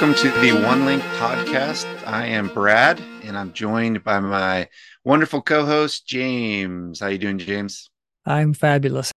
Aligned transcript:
Well, 0.00 0.12
hello, 0.12 0.24
everyone. 0.24 0.24
Welcome 0.24 0.32
to 0.32 0.40
the 0.40 0.66
One 0.66 0.86
Link 0.86 1.02
podcast. 1.18 2.06
I 2.06 2.26
am 2.26 2.48
Brad, 2.48 3.00
and 3.22 3.38
I'm 3.38 3.52
joined 3.52 4.02
by 4.02 4.18
my 4.18 4.68
wonderful 5.04 5.40
co-host 5.40 6.06
James. 6.06 7.00
How 7.00 7.06
you 7.06 7.18
doing, 7.18 7.38
James? 7.38 7.90
I'm 8.26 8.54
fabulous. 8.54 9.12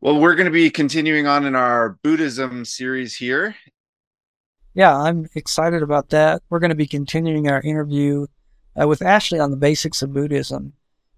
Well, 0.00 0.18
we're 0.18 0.36
going 0.36 0.46
to 0.46 0.50
be 0.50 0.70
continuing 0.70 1.26
on 1.26 1.44
in 1.44 1.54
our 1.54 1.98
Buddhism 2.02 2.64
series 2.64 3.16
here. 3.16 3.56
Yeah, 4.74 4.96
I'm 4.96 5.28
excited 5.34 5.82
about 5.82 6.08
that. 6.10 6.42
We're 6.48 6.60
going 6.60 6.70
to 6.70 6.74
be 6.74 6.86
continuing 6.86 7.48
our 7.48 7.60
interview 7.60 8.26
uh, 8.80 8.88
with 8.88 9.02
Ashley 9.02 9.38
on 9.38 9.50
the 9.50 9.56
basics 9.56 10.02
of 10.02 10.14
Buddhism. 10.14 10.72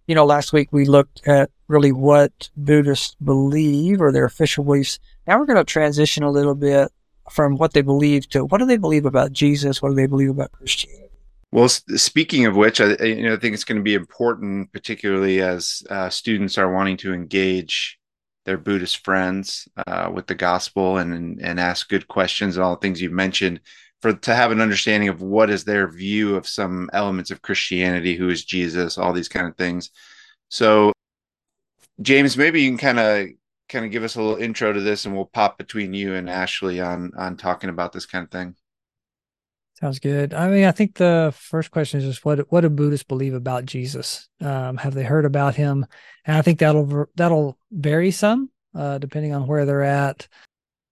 You 0.06 0.14
know, 0.14 0.24
last 0.24 0.52
week 0.52 0.72
we 0.72 0.86
looked 0.86 1.26
at 1.26 1.50
really 1.68 1.92
what 1.92 2.50
Buddhists 2.56 3.16
believe 3.22 4.00
or 4.00 4.12
their 4.12 4.24
official 4.24 4.64
beliefs. 4.64 4.98
Now 5.26 5.38
we're 5.38 5.46
going 5.46 5.56
to 5.56 5.64
transition 5.64 6.24
a 6.24 6.30
little 6.30 6.54
bit 6.54 6.90
from 7.30 7.56
what 7.56 7.72
they 7.72 7.82
believe 7.82 8.28
to 8.30 8.44
what 8.44 8.58
do 8.58 8.66
they 8.66 8.76
believe 8.76 9.06
about 9.06 9.32
Jesus? 9.32 9.82
What 9.82 9.90
do 9.90 9.94
they 9.94 10.06
believe 10.06 10.30
about 10.30 10.52
Christianity? 10.52 11.06
Well, 11.52 11.68
speaking 11.68 12.46
of 12.46 12.56
which, 12.56 12.80
I, 12.80 12.96
you 13.02 13.22
know, 13.22 13.34
I 13.34 13.36
think 13.36 13.54
it's 13.54 13.64
going 13.64 13.78
to 13.78 13.84
be 13.84 13.94
important, 13.94 14.72
particularly 14.72 15.40
as 15.40 15.82
uh, 15.88 16.10
students 16.10 16.58
are 16.58 16.72
wanting 16.72 16.96
to 16.98 17.14
engage 17.14 17.98
their 18.44 18.58
Buddhist 18.58 19.04
friends 19.04 19.68
uh, 19.86 20.10
with 20.12 20.26
the 20.26 20.34
gospel 20.34 20.98
and, 20.98 21.12
and, 21.12 21.40
and 21.40 21.60
ask 21.60 21.88
good 21.88 22.08
questions 22.08 22.56
and 22.56 22.64
all 22.64 22.74
the 22.74 22.80
things 22.80 23.00
you've 23.00 23.12
mentioned, 23.12 23.60
for 24.02 24.12
to 24.12 24.34
have 24.34 24.50
an 24.50 24.60
understanding 24.60 25.08
of 25.08 25.22
what 25.22 25.50
is 25.50 25.64
their 25.64 25.88
view 25.88 26.36
of 26.36 26.46
some 26.46 26.90
elements 26.92 27.30
of 27.30 27.42
Christianity, 27.42 28.16
who 28.16 28.28
is 28.28 28.44
Jesus, 28.44 28.98
all 28.98 29.12
these 29.12 29.28
kind 29.28 29.46
of 29.46 29.56
things. 29.56 29.90
So, 30.48 30.92
James, 32.02 32.36
maybe 32.36 32.62
you 32.62 32.70
can 32.70 32.78
kind 32.78 33.00
of 33.00 33.28
kind 33.68 33.84
of 33.84 33.90
give 33.90 34.04
us 34.04 34.16
a 34.16 34.22
little 34.22 34.36
intro 34.36 34.72
to 34.72 34.80
this 34.80 35.06
and 35.06 35.14
we'll 35.14 35.26
pop 35.26 35.58
between 35.58 35.92
you 35.92 36.14
and 36.14 36.30
Ashley 36.30 36.80
on 36.80 37.12
on 37.16 37.36
talking 37.36 37.70
about 37.70 37.92
this 37.92 38.06
kind 38.06 38.24
of 38.24 38.30
thing. 38.30 38.54
Sounds 39.80 39.98
good. 39.98 40.32
I 40.32 40.48
mean, 40.48 40.64
I 40.64 40.72
think 40.72 40.94
the 40.94 41.34
first 41.36 41.70
question 41.70 42.00
is 42.00 42.06
just 42.06 42.24
what 42.24 42.50
what 42.50 42.62
do 42.62 42.70
Buddhists 42.70 43.04
believe 43.04 43.34
about 43.34 43.66
Jesus? 43.66 44.28
Um, 44.40 44.78
have 44.78 44.94
they 44.94 45.04
heard 45.04 45.26
about 45.26 45.54
him? 45.54 45.84
And 46.24 46.36
I 46.36 46.42
think 46.42 46.58
that'll 46.58 47.06
that'll 47.14 47.58
vary 47.70 48.10
some 48.10 48.50
uh, 48.76 48.98
depending 48.98 49.32
on 49.32 49.46
where 49.46 49.64
they're 49.64 49.82
at, 49.82 50.28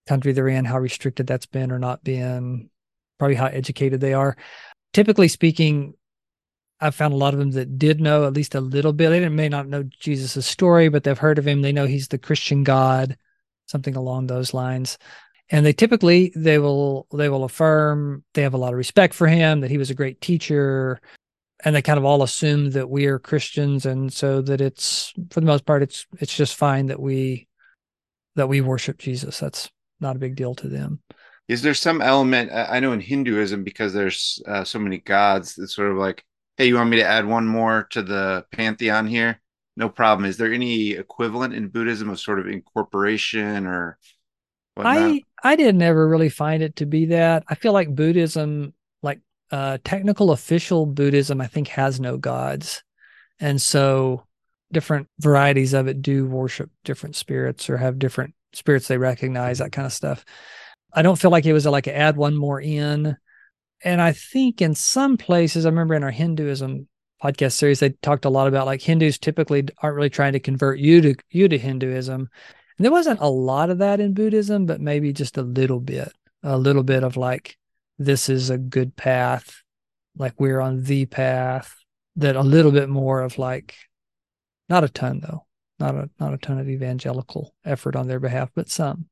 country 0.06 0.32
they're 0.32 0.48
in, 0.48 0.64
how 0.64 0.78
restricted 0.78 1.26
that's 1.26 1.46
been 1.46 1.70
or 1.70 1.78
not 1.78 2.02
been, 2.02 2.70
probably 3.18 3.36
how 3.36 3.46
educated 3.46 4.00
they 4.00 4.14
are. 4.14 4.36
Typically 4.92 5.28
speaking, 5.28 5.94
I've 6.80 6.94
found 6.94 7.14
a 7.14 7.18
lot 7.18 7.34
of 7.34 7.40
them 7.40 7.52
that 7.52 7.78
did 7.78 8.00
know 8.00 8.26
at 8.26 8.34
least 8.34 8.54
a 8.54 8.60
little 8.60 8.92
bit. 8.92 9.10
They 9.10 9.28
may 9.28 9.48
not 9.48 9.68
know 9.68 9.84
Jesus' 9.84 10.46
story, 10.46 10.88
but 10.88 11.04
they've 11.04 11.16
heard 11.16 11.38
of 11.38 11.46
him. 11.46 11.62
They 11.62 11.72
know 11.72 11.86
he's 11.86 12.08
the 12.08 12.18
Christian 12.18 12.64
God, 12.64 13.16
something 13.66 13.96
along 13.96 14.26
those 14.26 14.52
lines. 14.52 14.98
And 15.50 15.64
they 15.64 15.72
typically 15.72 16.32
they 16.34 16.58
will 16.58 17.06
they 17.12 17.28
will 17.28 17.44
affirm 17.44 18.24
they 18.34 18.42
have 18.42 18.54
a 18.54 18.58
lot 18.58 18.72
of 18.72 18.78
respect 18.78 19.14
for 19.14 19.26
him, 19.26 19.60
that 19.60 19.70
he 19.70 19.78
was 19.78 19.90
a 19.90 19.94
great 19.94 20.20
teacher, 20.20 21.00
and 21.64 21.76
they 21.76 21.82
kind 21.82 21.98
of 21.98 22.04
all 22.04 22.22
assume 22.22 22.70
that 22.70 22.88
we 22.88 23.06
are 23.06 23.18
Christians, 23.18 23.84
and 23.84 24.12
so 24.12 24.40
that 24.40 24.60
it's 24.60 25.12
for 25.30 25.40
the 25.40 25.46
most 25.46 25.66
part 25.66 25.82
it's 25.82 26.06
it's 26.18 26.34
just 26.34 26.56
fine 26.56 26.86
that 26.86 27.00
we 27.00 27.46
that 28.36 28.48
we 28.48 28.62
worship 28.62 28.98
Jesus. 28.98 29.38
That's 29.38 29.70
not 30.00 30.16
a 30.16 30.18
big 30.18 30.34
deal 30.34 30.54
to 30.56 30.68
them. 30.68 31.00
Is 31.46 31.60
there 31.60 31.74
some 31.74 32.00
element 32.00 32.50
I 32.52 32.80
know 32.80 32.92
in 32.92 33.00
Hinduism 33.00 33.64
because 33.64 33.92
there's 33.92 34.42
uh, 34.48 34.64
so 34.64 34.78
many 34.78 34.98
gods 34.98 35.58
it's 35.58 35.74
sort 35.74 35.90
of 35.90 35.98
like 35.98 36.24
hey, 36.56 36.66
you 36.66 36.76
want 36.76 36.90
me 36.90 36.98
to 36.98 37.04
add 37.04 37.26
one 37.26 37.46
more 37.46 37.86
to 37.90 38.02
the 38.02 38.46
pantheon 38.52 39.06
here? 39.06 39.40
No 39.76 39.88
problem. 39.88 40.28
Is 40.28 40.36
there 40.36 40.52
any 40.52 40.92
equivalent 40.92 41.54
in 41.54 41.68
Buddhism 41.68 42.08
of 42.08 42.20
sort 42.20 42.38
of 42.38 42.46
incorporation 42.46 43.66
or 43.66 43.98
whatnot? 44.74 44.96
I 44.96 45.22
I 45.42 45.56
didn't 45.56 45.82
ever 45.82 46.08
really 46.08 46.28
find 46.28 46.62
it 46.62 46.76
to 46.76 46.86
be 46.86 47.06
that. 47.06 47.44
I 47.48 47.54
feel 47.54 47.72
like 47.72 47.94
Buddhism, 47.94 48.72
like 49.02 49.20
uh 49.50 49.78
technical 49.84 50.30
official 50.30 50.86
Buddhism, 50.86 51.40
I 51.40 51.46
think 51.46 51.68
has 51.68 51.98
no 51.98 52.16
gods. 52.16 52.82
And 53.40 53.60
so 53.60 54.24
different 54.72 55.08
varieties 55.20 55.72
of 55.72 55.88
it 55.88 56.02
do 56.02 56.26
worship 56.26 56.70
different 56.84 57.16
spirits 57.16 57.68
or 57.68 57.76
have 57.76 57.98
different 57.98 58.34
spirits 58.52 58.88
they 58.88 58.98
recognize, 58.98 59.58
that 59.58 59.72
kind 59.72 59.86
of 59.86 59.92
stuff. 59.92 60.24
I 60.92 61.02
don't 61.02 61.18
feel 61.18 61.30
like 61.32 61.46
it 61.46 61.52
was 61.52 61.66
like 61.66 61.88
add 61.88 62.16
one 62.16 62.36
more 62.36 62.60
in 62.60 63.16
and 63.84 64.00
I 64.00 64.12
think 64.12 64.62
in 64.62 64.74
some 64.74 65.16
places, 65.16 65.66
I 65.66 65.68
remember 65.68 65.94
in 65.94 66.02
our 66.02 66.10
Hinduism 66.10 66.88
podcast 67.22 67.52
series, 67.52 67.80
they 67.80 67.90
talked 67.90 68.24
a 68.24 68.30
lot 68.30 68.48
about 68.48 68.66
like 68.66 68.80
Hindus 68.80 69.18
typically 69.18 69.66
aren't 69.82 69.96
really 69.96 70.10
trying 70.10 70.32
to 70.32 70.40
convert 70.40 70.78
you 70.78 71.00
to 71.02 71.14
you 71.30 71.48
to 71.48 71.58
Hinduism. 71.58 72.20
And 72.78 72.84
there 72.84 72.90
wasn't 72.90 73.20
a 73.20 73.28
lot 73.28 73.70
of 73.70 73.78
that 73.78 74.00
in 74.00 74.14
Buddhism, 74.14 74.66
but 74.66 74.80
maybe 74.80 75.12
just 75.12 75.36
a 75.36 75.42
little 75.42 75.80
bit, 75.80 76.12
a 76.42 76.56
little 76.56 76.82
bit 76.82 77.04
of 77.04 77.16
like, 77.16 77.56
this 77.98 78.28
is 78.28 78.50
a 78.50 78.58
good 78.58 78.96
path, 78.96 79.62
like 80.16 80.40
we're 80.40 80.60
on 80.60 80.82
the 80.82 81.06
path. 81.06 81.76
That 82.16 82.36
a 82.36 82.42
little 82.42 82.70
bit 82.70 82.88
more 82.88 83.22
of 83.22 83.38
like, 83.38 83.74
not 84.68 84.84
a 84.84 84.88
ton 84.88 85.20
though, 85.20 85.46
not 85.78 85.94
a 85.94 86.08
not 86.18 86.32
a 86.32 86.38
ton 86.38 86.58
of 86.58 86.68
evangelical 86.68 87.54
effort 87.64 87.96
on 87.96 88.08
their 88.08 88.20
behalf, 88.20 88.50
but 88.54 88.70
some. 88.70 89.08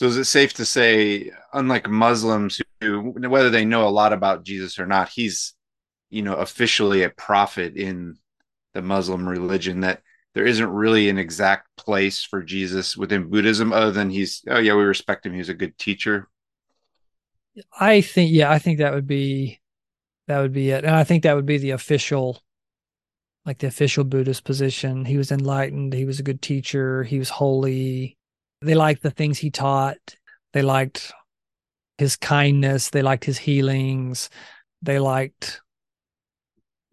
So 0.00 0.06
is 0.06 0.16
it 0.16 0.24
safe 0.24 0.54
to 0.54 0.64
say, 0.64 1.30
unlike 1.52 1.86
Muslims 1.86 2.58
who, 2.80 3.10
whether 3.28 3.50
they 3.50 3.66
know 3.66 3.86
a 3.86 3.90
lot 3.90 4.14
about 4.14 4.44
Jesus 4.44 4.78
or 4.78 4.86
not, 4.86 5.10
he's, 5.10 5.52
you 6.08 6.22
know, 6.22 6.36
officially 6.36 7.02
a 7.02 7.10
prophet 7.10 7.76
in 7.76 8.16
the 8.72 8.80
Muslim 8.80 9.28
religion, 9.28 9.80
that 9.80 10.00
there 10.32 10.46
isn't 10.46 10.70
really 10.70 11.10
an 11.10 11.18
exact 11.18 11.68
place 11.76 12.24
for 12.24 12.42
Jesus 12.42 12.96
within 12.96 13.28
Buddhism 13.28 13.74
other 13.74 13.90
than 13.90 14.08
he's, 14.08 14.42
oh 14.48 14.58
yeah, 14.58 14.74
we 14.74 14.84
respect 14.84 15.26
him. 15.26 15.34
He's 15.34 15.50
a 15.50 15.54
good 15.54 15.76
teacher. 15.76 16.30
I 17.78 18.00
think, 18.00 18.32
yeah, 18.32 18.50
I 18.50 18.58
think 18.58 18.78
that 18.78 18.94
would 18.94 19.06
be, 19.06 19.60
that 20.28 20.40
would 20.40 20.54
be 20.54 20.70
it. 20.70 20.82
And 20.82 20.96
I 20.96 21.04
think 21.04 21.24
that 21.24 21.36
would 21.36 21.44
be 21.44 21.58
the 21.58 21.72
official, 21.72 22.42
like 23.44 23.58
the 23.58 23.66
official 23.66 24.04
Buddhist 24.04 24.44
position. 24.44 25.04
He 25.04 25.18
was 25.18 25.30
enlightened. 25.30 25.92
He 25.92 26.06
was 26.06 26.20
a 26.20 26.22
good 26.22 26.40
teacher. 26.40 27.04
He 27.04 27.18
was 27.18 27.28
holy 27.28 28.16
they 28.62 28.74
liked 28.74 29.02
the 29.02 29.10
things 29.10 29.38
he 29.38 29.50
taught. 29.50 30.16
They 30.52 30.62
liked 30.62 31.12
his 31.98 32.16
kindness. 32.16 32.90
They 32.90 33.02
liked 33.02 33.24
his 33.24 33.38
healings. 33.38 34.30
They 34.82 34.98
liked 34.98 35.60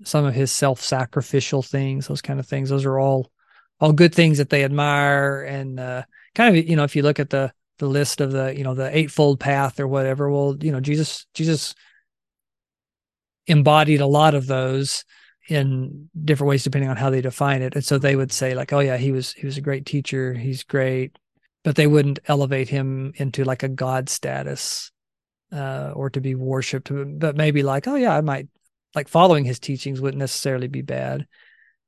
some 0.03 0.25
of 0.25 0.33
his 0.33 0.51
self-sacrificial 0.51 1.63
things, 1.63 2.07
those 2.07 2.22
kind 2.22 2.39
of 2.39 2.47
things. 2.47 2.69
Those 2.69 2.85
are 2.85 3.00
all 3.00 3.31
all 3.79 3.94
good 3.94 4.13
things 4.13 4.39
that 4.39 4.50
they 4.50 4.63
admire. 4.63 5.44
And 5.44 5.79
uh, 5.79 6.03
kind 6.35 6.55
of, 6.55 6.67
you 6.67 6.75
know, 6.75 6.83
if 6.83 6.95
you 6.95 7.03
look 7.03 7.19
at 7.19 7.29
the 7.29 7.51
the 7.79 7.88
list 7.88 8.22
of 8.22 8.31
the, 8.31 8.57
you 8.57 8.63
know, 8.63 8.73
the 8.73 8.95
eightfold 8.95 9.39
path 9.39 9.79
or 9.79 9.88
whatever, 9.88 10.31
well, 10.31 10.57
you 10.59 10.72
know, 10.72 10.79
Jesus 10.79 11.28
Jesus 11.34 11.75
embodied 13.45 14.01
a 14.01 14.07
lot 14.07 14.35
of 14.35 14.47
those 14.47 15.05
in 15.47 16.09
different 16.25 16.49
ways 16.49 16.63
depending 16.63 16.89
on 16.89 16.97
how 16.97 17.09
they 17.09 17.22
define 17.22 17.61
it. 17.61 17.75
And 17.75 17.85
so 17.85 17.97
they 17.97 18.16
would 18.16 18.31
say 18.31 18.53
like, 18.55 18.73
oh 18.73 18.79
yeah, 18.79 18.97
he 18.97 19.11
was 19.11 19.34
he 19.34 19.45
was 19.45 19.57
a 19.57 19.61
great 19.61 19.85
teacher. 19.85 20.34
He's 20.34 20.63
great 20.63 21.17
but 21.63 21.75
they 21.75 21.88
wouldn't 21.88 22.19
elevate 22.28 22.69
him 22.69 23.13
into 23.16 23.44
like 23.44 23.63
a 23.63 23.69
god 23.69 24.09
status 24.09 24.91
uh, 25.51 25.91
or 25.95 26.09
to 26.09 26.22
be 26.22 26.35
worshipped. 26.35 26.91
But 26.91 27.35
maybe 27.35 27.63
like, 27.63 27.88
oh 27.88 27.95
yeah, 27.95 28.16
I 28.16 28.22
might 28.22 28.47
like 28.95 29.07
following 29.07 29.45
his 29.45 29.59
teachings 29.59 30.01
wouldn't 30.01 30.19
necessarily 30.19 30.67
be 30.67 30.81
bad. 30.81 31.28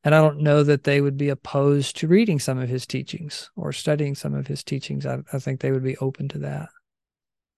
And 0.03 0.16
I 0.16 0.22
don't 0.22 0.41
know 0.41 0.63
that 0.63 0.85
they 0.85 1.02
would 1.02 1.18
be 1.18 1.29
opposed 1.29 1.97
to 1.97 2.08
reading 2.08 2.40
some 2.40 2.58
of 2.58 2.69
his 2.69 2.85
teachings 2.85 3.50
or 3.56 3.74
studying 3.74 4.16
some 4.16 4.34
of 4.34 4.47
his 4.47 4.63
teachings. 4.63 5.06
I, 5.06 5.19
I 5.34 5.40
think 5.40 5.59
they 5.59 5.72
would 5.72 5.84
be 5.84 5.97
open 5.97 6.29
to 6.29 6.40
that. 6.40 6.69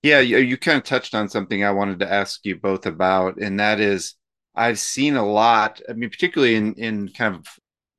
Yeah, 0.01 0.19
you, 0.19 0.37
you 0.37 0.57
kind 0.57 0.77
of 0.77 0.83
touched 0.83 1.13
on 1.13 1.29
something 1.29 1.63
I 1.63 1.71
wanted 1.71 1.99
to 1.99 2.11
ask 2.11 2.43
you 2.43 2.55
both 2.55 2.87
about, 2.87 3.37
and 3.37 3.59
that 3.59 3.79
is 3.79 4.15
I've 4.55 4.79
seen 4.79 5.15
a 5.15 5.25
lot. 5.25 5.79
I 5.87 5.93
mean, 5.93 6.09
particularly 6.09 6.55
in 6.55 6.73
in 6.73 7.09
kind 7.09 7.35
of 7.35 7.45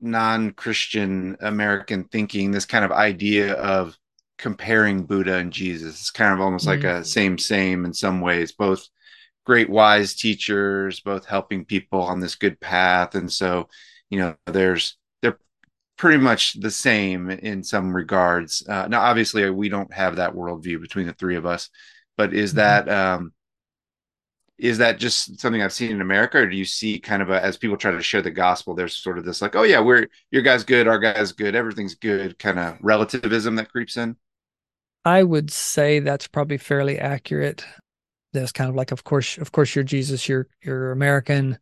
non-Christian 0.00 1.36
American 1.40 2.04
thinking, 2.04 2.50
this 2.50 2.66
kind 2.66 2.84
of 2.84 2.90
idea 2.90 3.52
of 3.52 3.96
comparing 4.42 5.04
Buddha 5.04 5.36
and 5.36 5.52
Jesus. 5.52 6.00
It's 6.00 6.10
kind 6.10 6.34
of 6.34 6.40
almost 6.40 6.66
mm-hmm. 6.66 6.84
like 6.84 6.96
a 6.96 7.00
mm. 7.00 7.06
same 7.06 7.38
same 7.38 7.84
in 7.84 7.94
some 7.94 8.20
ways, 8.20 8.50
both 8.52 8.86
great 9.46 9.70
wise 9.70 10.14
teachers, 10.14 11.00
both 11.00 11.24
helping 11.24 11.64
people 11.64 12.02
on 12.02 12.18
this 12.18 12.34
good 12.34 12.60
path. 12.60 13.14
And 13.14 13.32
so, 13.32 13.68
you 14.10 14.18
know, 14.18 14.34
there's 14.46 14.98
they're 15.22 15.38
pretty 15.96 16.18
much 16.18 16.60
the 16.60 16.72
same 16.72 17.30
in 17.30 17.62
some 17.62 17.94
regards. 17.94 18.66
Uh, 18.68 18.88
now, 18.88 19.00
obviously, 19.00 19.48
we 19.48 19.68
don't 19.68 19.92
have 19.94 20.16
that 20.16 20.34
worldview 20.34 20.80
between 20.80 21.06
the 21.06 21.14
three 21.14 21.36
of 21.36 21.46
us, 21.46 21.70
but 22.16 22.34
is 22.34 22.50
mm-hmm. 22.50 22.58
that 22.58 22.88
um, 22.88 23.32
is 24.58 24.78
that 24.78 24.98
just 24.98 25.38
something 25.40 25.62
I've 25.62 25.72
seen 25.72 25.92
in 25.92 26.00
America, 26.00 26.38
or 26.38 26.48
do 26.48 26.56
you 26.56 26.64
see 26.64 26.98
kind 26.98 27.22
of 27.22 27.30
a, 27.30 27.42
as 27.42 27.56
people 27.56 27.76
try 27.76 27.92
to 27.92 28.02
share 28.02 28.22
the 28.22 28.30
gospel, 28.32 28.74
there's 28.74 28.96
sort 28.96 29.18
of 29.18 29.24
this 29.24 29.40
like, 29.40 29.54
oh 29.54 29.62
yeah, 29.62 29.80
we're 29.80 30.08
your 30.32 30.42
guy's 30.42 30.64
good, 30.64 30.88
our 30.88 30.98
guy's 30.98 31.30
good, 31.30 31.54
everything's 31.54 31.94
good, 31.94 32.40
kind 32.40 32.58
of 32.58 32.76
relativism 32.80 33.54
that 33.54 33.70
creeps 33.70 33.96
in? 33.96 34.16
I 35.04 35.22
would 35.22 35.50
say 35.50 35.98
that's 35.98 36.28
probably 36.28 36.58
fairly 36.58 36.98
accurate. 36.98 37.64
That's 38.32 38.52
kind 38.52 38.70
of 38.70 38.76
like, 38.76 38.92
of 38.92 39.04
course, 39.04 39.36
of 39.38 39.52
course, 39.52 39.74
you're 39.74 39.84
Jesus, 39.84 40.28
you're 40.28 40.46
you're 40.62 40.92
American. 40.92 41.58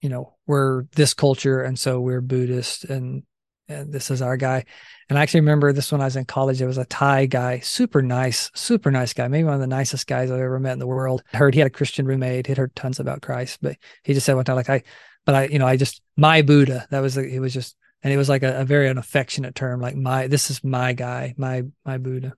You 0.00 0.08
know, 0.10 0.34
we're 0.46 0.84
this 0.94 1.14
culture, 1.14 1.62
and 1.62 1.78
so 1.78 2.00
we're 2.00 2.20
Buddhist, 2.20 2.84
and 2.84 3.24
and 3.68 3.92
this 3.92 4.10
is 4.10 4.22
our 4.22 4.36
guy. 4.36 4.64
And 5.08 5.18
I 5.18 5.22
actually 5.22 5.40
remember 5.40 5.72
this 5.72 5.90
when 5.90 6.00
I 6.00 6.04
was 6.04 6.16
in 6.16 6.24
college. 6.24 6.58
There 6.58 6.68
was 6.68 6.78
a 6.78 6.84
Thai 6.84 7.26
guy, 7.26 7.58
super 7.60 8.00
nice, 8.00 8.50
super 8.54 8.90
nice 8.90 9.12
guy, 9.12 9.26
maybe 9.28 9.44
one 9.44 9.54
of 9.54 9.60
the 9.60 9.66
nicest 9.66 10.06
guys 10.06 10.30
I've 10.30 10.40
ever 10.40 10.60
met 10.60 10.74
in 10.74 10.78
the 10.78 10.86
world. 10.86 11.22
I 11.32 11.38
heard 11.38 11.54
he 11.54 11.60
had 11.60 11.66
a 11.66 11.70
Christian 11.70 12.06
roommate. 12.06 12.46
He'd 12.46 12.58
heard 12.58 12.76
tons 12.76 13.00
about 13.00 13.22
Christ, 13.22 13.58
but 13.60 13.76
he 14.04 14.14
just 14.14 14.24
said 14.24 14.34
one 14.34 14.44
time, 14.44 14.56
like, 14.56 14.70
I, 14.70 14.82
but 15.24 15.34
I, 15.34 15.44
you 15.46 15.58
know, 15.58 15.66
I 15.66 15.76
just, 15.76 16.00
my 16.16 16.42
Buddha, 16.42 16.86
that 16.90 17.00
was, 17.00 17.16
it 17.16 17.40
was 17.40 17.52
just, 17.52 17.76
and 18.02 18.12
it 18.12 18.16
was 18.16 18.28
like 18.28 18.42
a, 18.42 18.60
a 18.60 18.64
very 18.64 18.88
an 18.88 18.98
affectionate 18.98 19.54
term, 19.54 19.80
like 19.80 19.96
my, 19.96 20.26
this 20.26 20.50
is 20.50 20.62
my 20.62 20.92
guy, 20.92 21.34
my, 21.36 21.64
my 21.84 21.98
Buddha. 21.98 22.34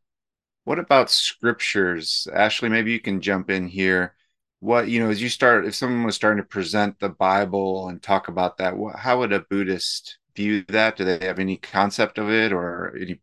What 0.65 0.79
about 0.79 1.11
scriptures? 1.11 2.29
Ashley, 2.33 2.69
maybe 2.69 2.93
you 2.93 3.01
can 3.01 3.21
jump 3.21 3.51
in 3.51 3.69
here. 3.69 4.15
What, 4.61 4.89
you 4.89 5.01
know, 5.01 5.09
as 5.09 5.23
you 5.23 5.29
start, 5.29 5.67
if 5.67 5.75
someone 5.75 6.05
was 6.05 6.17
starting 6.17 6.43
to 6.43 6.49
present 6.49 6.99
the 6.99 7.09
Bible 7.09 7.89
and 7.89 8.03
talk 8.03 8.29
about 8.29 8.59
that, 8.59 8.77
what, 8.77 8.97
how 8.97 9.19
would 9.21 9.33
a 9.33 9.41
Buddhist 9.41 10.19
view 10.37 10.65
that? 10.69 10.97
Do 10.97 11.05
they 11.05 11.25
have 11.27 11.39
any 11.39 11.57
concept 11.57 12.19
of 12.19 12.29
it 12.29 12.53
or 12.53 12.97
any, 13.01 13.21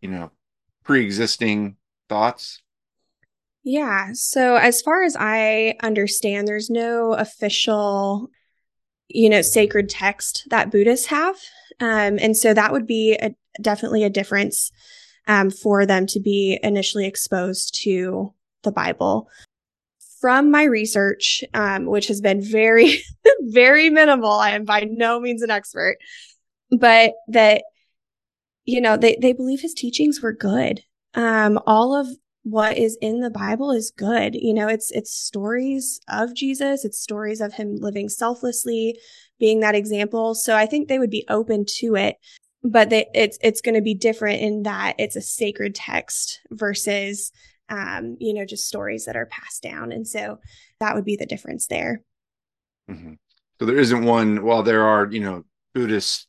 you 0.00 0.08
know, 0.08 0.30
pre-existing 0.82 1.76
thoughts? 2.08 2.62
Yeah. 3.62 4.08
So 4.14 4.56
as 4.56 4.80
far 4.80 5.04
as 5.04 5.16
I 5.20 5.76
understand, 5.82 6.48
there's 6.48 6.70
no 6.70 7.12
official, 7.12 8.30
you 9.08 9.28
know, 9.28 9.42
sacred 9.42 9.90
text 9.90 10.46
that 10.48 10.70
Buddhists 10.70 11.06
have. 11.06 11.36
Um, 11.80 12.18
and 12.20 12.36
so 12.36 12.52
that 12.54 12.72
would 12.72 12.86
be 12.86 13.14
a, 13.14 13.34
definitely 13.60 14.04
a 14.04 14.10
difference 14.10 14.70
um, 15.26 15.50
for 15.50 15.86
them 15.86 16.06
to 16.08 16.20
be 16.20 16.58
initially 16.62 17.06
exposed 17.06 17.74
to 17.82 18.32
the 18.62 18.72
Bible. 18.72 19.28
From 20.20 20.50
my 20.50 20.64
research, 20.64 21.42
um, 21.54 21.86
which 21.86 22.08
has 22.08 22.20
been 22.20 22.42
very, 22.42 22.98
very 23.40 23.88
minimal, 23.88 24.32
I 24.32 24.50
am 24.50 24.64
by 24.64 24.86
no 24.90 25.18
means 25.18 25.42
an 25.42 25.50
expert 25.50 25.96
but 26.70 27.14
that 27.28 27.64
you 28.64 28.80
know 28.80 28.96
they 28.96 29.16
they 29.20 29.32
believe 29.32 29.60
his 29.60 29.74
teachings 29.74 30.20
were 30.20 30.32
good. 30.32 30.82
Um 31.14 31.58
all 31.66 31.94
of 31.94 32.06
what 32.42 32.78
is 32.78 32.96
in 33.00 33.20
the 33.20 33.30
bible 33.30 33.70
is 33.70 33.92
good. 33.96 34.34
You 34.34 34.54
know 34.54 34.68
it's 34.68 34.90
it's 34.90 35.12
stories 35.12 36.00
of 36.08 36.34
jesus. 36.34 36.84
It's 36.84 37.00
stories 37.00 37.40
of 37.40 37.54
him 37.54 37.76
living 37.76 38.08
selflessly 38.08 38.98
being 39.40 39.60
that 39.60 39.74
example. 39.74 40.34
So 40.36 40.54
i 40.54 40.66
think 40.66 40.86
they 40.86 41.00
would 41.00 41.10
be 41.10 41.24
open 41.28 41.64
to 41.78 41.96
it 41.96 42.16
but 42.62 42.90
they, 42.90 43.08
it's 43.14 43.38
it's 43.42 43.60
going 43.60 43.74
to 43.74 43.80
be 43.80 43.94
different 43.94 44.40
in 44.40 44.64
that 44.64 44.94
it's 44.98 45.16
a 45.16 45.20
sacred 45.20 45.74
text 45.74 46.40
versus 46.50 47.32
um 47.68 48.16
you 48.20 48.34
know 48.34 48.44
just 48.44 48.68
stories 48.68 49.06
that 49.06 49.16
are 49.16 49.26
passed 49.26 49.62
down. 49.62 49.92
And 49.92 50.06
so 50.06 50.38
that 50.80 50.94
would 50.94 51.04
be 51.04 51.16
the 51.16 51.26
difference 51.26 51.66
there. 51.66 52.02
Mm-hmm. 52.90 53.14
so 53.60 53.66
there 53.66 53.78
isn't 53.78 54.04
one 54.04 54.42
while 54.42 54.64
there 54.64 54.84
are 54.84 55.06
you 55.10 55.20
know 55.20 55.44
buddhist 55.74 56.26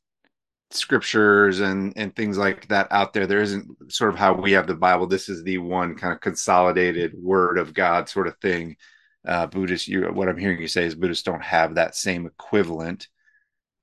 scriptures 0.69 1.59
and 1.59 1.91
and 1.95 2.15
things 2.15 2.37
like 2.37 2.67
that 2.67 2.87
out 2.91 3.13
there 3.13 3.25
there 3.25 3.41
isn't 3.41 3.91
sort 3.91 4.13
of 4.13 4.19
how 4.19 4.33
we 4.33 4.51
have 4.53 4.67
the 4.67 4.75
bible. 4.75 5.07
This 5.07 5.27
is 5.27 5.43
the 5.43 5.57
one 5.57 5.95
kind 5.95 6.13
of 6.13 6.21
consolidated 6.21 7.13
word 7.17 7.57
of 7.57 7.73
god 7.73 8.07
sort 8.07 8.27
of 8.27 8.37
thing 8.37 8.77
uh 9.27 9.45
buddhists 9.47 9.87
you 9.87 10.03
what 10.13 10.27
i'm 10.27 10.37
hearing 10.37 10.59
you 10.59 10.67
say 10.67 10.85
is 10.85 10.95
buddhists 10.95 11.23
don't 11.23 11.43
have 11.43 11.75
that 11.75 11.95
same 11.95 12.25
equivalent 12.25 13.07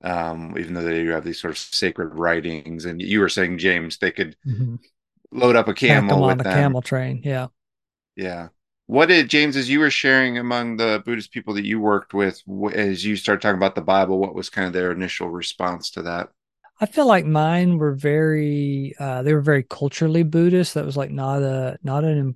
um 0.03 0.55
even 0.57 0.73
though 0.73 0.83
they 0.83 1.03
do 1.03 1.09
have 1.09 1.23
these 1.23 1.39
sort 1.39 1.51
of 1.51 1.57
sacred 1.57 2.13
writings 2.15 2.85
and 2.85 3.01
you 3.01 3.19
were 3.19 3.29
saying 3.29 3.57
james 3.57 3.97
they 3.97 4.11
could 4.11 4.35
mm-hmm. 4.45 4.75
load 5.31 5.55
up 5.55 5.67
a 5.67 5.73
camel 5.73 6.23
on 6.23 6.39
a 6.39 6.43
them. 6.43 6.53
camel 6.53 6.81
train 6.81 7.21
yeah 7.23 7.47
yeah 8.15 8.49
what 8.87 9.07
did 9.07 9.29
james 9.29 9.55
as 9.55 9.69
you 9.69 9.79
were 9.79 9.89
sharing 9.89 10.37
among 10.37 10.77
the 10.77 11.01
buddhist 11.05 11.31
people 11.31 11.53
that 11.53 11.65
you 11.65 11.79
worked 11.79 12.13
with 12.13 12.41
as 12.73 13.05
you 13.05 13.15
started 13.15 13.41
talking 13.41 13.57
about 13.57 13.75
the 13.75 13.81
bible 13.81 14.19
what 14.19 14.35
was 14.35 14.49
kind 14.49 14.67
of 14.67 14.73
their 14.73 14.91
initial 14.91 15.29
response 15.29 15.89
to 15.91 16.01
that 16.01 16.29
I 16.81 16.85
feel 16.85 17.07
like 17.07 17.25
mine 17.25 17.77
were 17.77 17.93
very 17.93 18.95
uh, 18.99 19.21
they 19.21 19.33
were 19.33 19.41
very 19.41 19.63
culturally 19.63 20.23
Buddhist. 20.23 20.75
That 20.75 20.85
was 20.85 20.95
like 20.95 21.11
not 21.11 21.41
a 21.41 21.77
not 21.83 22.05
an 22.05 22.35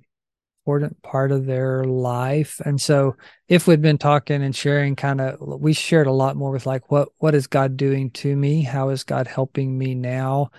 important 0.66 1.02
part 1.02 1.30
of 1.30 1.44
their 1.44 1.84
life. 1.84 2.58
And 2.64 2.80
so 2.80 3.16
if 3.48 3.66
we'd 3.66 3.82
been 3.82 3.98
talking 3.98 4.42
and 4.42 4.56
sharing 4.56 4.96
kind 4.96 5.20
of 5.20 5.36
we 5.40 5.74
shared 5.74 6.06
a 6.06 6.12
lot 6.12 6.36
more 6.36 6.50
with 6.50 6.64
like 6.64 6.90
what 6.90 7.08
what 7.18 7.34
is 7.34 7.46
God 7.46 7.76
doing 7.76 8.10
to 8.12 8.34
me? 8.34 8.62
How 8.62 8.88
is 8.88 9.04
God 9.04 9.26
helping 9.26 9.76
me 9.76 9.94
now? 9.94 10.50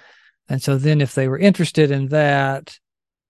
And 0.47 0.61
so 0.61 0.77
then 0.77 1.01
if 1.01 1.15
they 1.15 1.27
were 1.27 1.39
interested 1.39 1.89
in 1.89 2.09
that, 2.09 2.77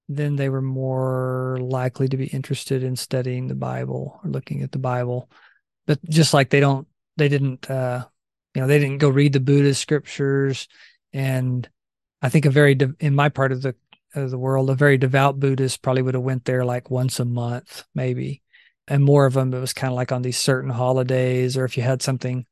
then 0.09 0.35
they 0.35 0.49
were 0.49 0.61
more 0.61 1.57
likely 1.61 2.09
to 2.09 2.17
be 2.17 2.27
interested 2.27 2.83
in 2.83 2.97
studying 2.97 3.47
the 3.47 3.55
Bible 3.55 4.19
or 4.21 4.29
looking 4.29 4.61
at 4.61 4.73
the 4.73 4.77
Bible. 4.77 5.29
But 5.87 6.03
just 6.03 6.33
like 6.33 6.49
they 6.49 6.59
don't 6.59 6.87
they 7.15 7.29
didn't 7.29 7.69
uh 7.69 8.03
you 8.53 8.61
know 8.61 8.67
they 8.67 8.79
didn't 8.79 8.97
go 8.97 9.09
read 9.09 9.31
the 9.33 9.39
buddhist 9.39 9.81
scriptures 9.81 10.67
and 11.13 11.69
i 12.21 12.29
think 12.29 12.45
a 12.45 12.49
very 12.49 12.77
in 12.99 13.15
my 13.15 13.29
part 13.29 13.51
of 13.51 13.61
the 13.61 13.75
of 14.15 14.31
the 14.31 14.37
world 14.37 14.69
a 14.69 14.75
very 14.75 14.97
devout 14.97 15.39
buddhist 15.39 15.81
probably 15.81 16.01
would 16.01 16.13
have 16.13 16.23
went 16.23 16.45
there 16.45 16.65
like 16.65 16.89
once 16.89 17.19
a 17.19 17.25
month 17.25 17.83
maybe. 17.93 18.41
And 18.87 19.03
more 19.03 19.25
of 19.25 19.33
them 19.33 19.53
it 19.53 19.59
was 19.59 19.73
kind 19.73 19.91
of 19.91 19.95
like 19.95 20.11
on 20.11 20.21
these 20.21 20.37
certain 20.37 20.69
holidays 20.69 21.57
or 21.57 21.65
if 21.65 21.77
you 21.77 21.83
had 21.83 22.01
something 22.01 22.45